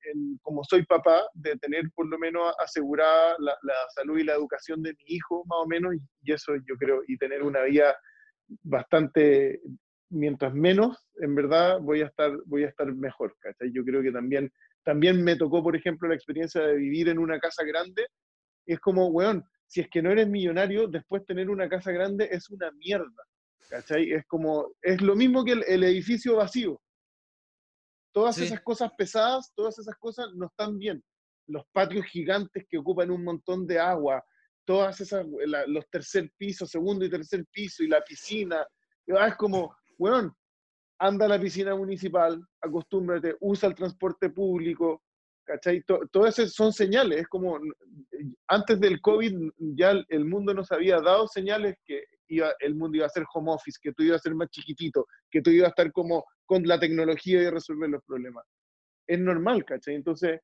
como 0.42 0.62
soy 0.64 0.84
papá, 0.84 1.22
de 1.34 1.56
tener 1.56 1.90
por 1.94 2.06
lo 2.06 2.18
menos 2.18 2.54
asegurada 2.58 3.34
la, 3.38 3.56
la, 3.62 3.74
salud 3.94 4.18
y 4.18 4.24
la 4.24 4.34
educación 4.34 4.82
de 4.82 4.92
mi 4.92 5.04
hijo, 5.06 5.44
más 5.46 5.58
o 5.62 5.66
menos, 5.66 5.94
y 6.22 6.32
eso 6.32 6.54
yo 6.56 6.76
creo, 6.76 7.02
y 7.06 7.16
tener 7.16 7.42
una 7.42 7.62
vida 7.62 7.96
bastante, 8.62 9.60
mientras 10.10 10.54
menos, 10.54 10.96
en 11.16 11.34
verdad, 11.34 11.80
voy 11.80 12.02
a 12.02 12.06
estar, 12.06 12.32
voy 12.46 12.64
a 12.64 12.68
estar 12.68 12.92
mejor, 12.92 13.36
¿cachai? 13.40 13.72
Yo 13.72 13.84
creo 13.84 14.02
que 14.02 14.12
también, 14.12 14.52
también 14.84 15.22
me 15.22 15.36
tocó, 15.36 15.62
por 15.62 15.74
ejemplo, 15.74 16.08
la 16.08 16.14
experiencia 16.14 16.60
de 16.60 16.76
vivir 16.76 17.08
en 17.08 17.18
una 17.18 17.40
casa 17.40 17.64
grande, 17.64 18.06
es 18.66 18.78
como, 18.78 19.08
weón, 19.08 19.44
si 19.72 19.80
es 19.80 19.88
que 19.88 20.02
no 20.02 20.10
eres 20.10 20.28
millonario, 20.28 20.86
después 20.86 21.24
tener 21.24 21.48
una 21.48 21.66
casa 21.66 21.92
grande 21.92 22.28
es 22.30 22.50
una 22.50 22.70
mierda. 22.72 23.24
¿Cachai? 23.70 24.12
Es 24.12 24.26
como, 24.26 24.74
es 24.82 25.00
lo 25.00 25.16
mismo 25.16 25.42
que 25.46 25.52
el, 25.52 25.82
edificio 25.82 26.36
vacío. 26.36 26.78
Todas 28.12 28.36
esas 28.36 28.60
cosas 28.60 28.90
pesadas, 28.98 29.50
todas 29.54 29.78
esas 29.78 29.96
cosas 29.96 30.26
no 30.34 30.48
están 30.48 30.76
bien. 30.78 31.02
Los 31.46 31.64
patios 31.72 32.04
gigantes 32.04 32.66
que 32.68 32.76
ocupan 32.76 33.10
un 33.10 33.24
montón 33.24 33.66
de 33.66 33.78
agua, 33.78 34.22
todas 34.66 35.00
esas, 35.00 35.24
los 35.68 35.88
tercer 35.88 36.30
piso, 36.36 36.66
segundo 36.66 37.06
y 37.06 37.10
tercer 37.10 37.46
piso 37.50 37.82
y 37.82 37.88
la 37.88 38.02
piscina. 38.02 38.66
Es 39.06 39.36
como, 39.36 39.74
bueno, 39.96 40.36
anda 40.98 41.24
a 41.24 41.30
la 41.30 41.40
piscina 41.40 41.74
municipal, 41.74 42.46
acostúmbrate, 42.60 43.36
usa 43.40 43.70
el 43.70 43.74
transporte 43.74 44.28
público, 44.28 45.02
¿cachai? 45.44 45.82
Todas 46.10 46.38
esas 46.38 46.52
son 46.52 46.72
señales, 46.72 47.20
es 47.20 47.28
como, 47.28 47.58
antes 48.48 48.80
del 48.80 49.00
COVID 49.00 49.50
ya 49.74 49.92
el 50.08 50.24
mundo 50.24 50.54
nos 50.54 50.70
había 50.72 51.00
dado 51.00 51.26
señales 51.26 51.76
que 51.84 52.04
iba, 52.28 52.52
el 52.60 52.74
mundo 52.74 52.96
iba 52.96 53.06
a 53.06 53.10
ser 53.10 53.24
home 53.32 53.52
office, 53.52 53.78
que 53.80 53.92
tú 53.92 54.02
ibas 54.02 54.20
a 54.20 54.22
ser 54.22 54.34
más 54.34 54.48
chiquitito, 54.50 55.06
que 55.30 55.42
tú 55.42 55.50
ibas 55.50 55.66
a 55.66 55.70
estar 55.70 55.92
como 55.92 56.24
con 56.46 56.62
la 56.64 56.78
tecnología 56.78 57.42
y 57.42 57.50
resolver 57.50 57.90
los 57.90 58.02
problemas. 58.04 58.44
Es 59.06 59.18
normal, 59.18 59.64
¿cachai? 59.64 59.94
Entonces, 59.94 60.40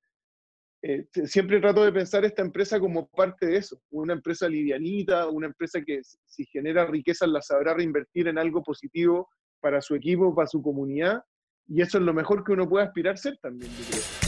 eh, 0.82 1.06
siempre 1.24 1.60
trato 1.60 1.84
de 1.84 1.92
pensar 1.92 2.24
esta 2.24 2.42
empresa 2.42 2.78
como 2.78 3.08
parte 3.08 3.46
de 3.46 3.56
eso, 3.56 3.80
una 3.90 4.12
empresa 4.12 4.48
livianita, 4.48 5.28
una 5.28 5.46
empresa 5.46 5.80
que 5.82 6.00
si 6.02 6.44
genera 6.46 6.86
riqueza 6.86 7.26
la 7.26 7.42
sabrá 7.42 7.74
reinvertir 7.74 8.28
en 8.28 8.38
algo 8.38 8.62
positivo 8.62 9.28
para 9.60 9.80
su 9.80 9.96
equipo, 9.96 10.34
para 10.34 10.46
su 10.46 10.62
comunidad, 10.62 11.22
y 11.66 11.82
eso 11.82 11.98
es 11.98 12.04
lo 12.04 12.14
mejor 12.14 12.44
que 12.44 12.52
uno 12.52 12.68
puede 12.68 12.86
aspirar 12.86 13.14
a 13.14 13.16
ser 13.16 13.38
también, 13.38 13.70
yo 13.72 13.84
creo. 13.90 14.27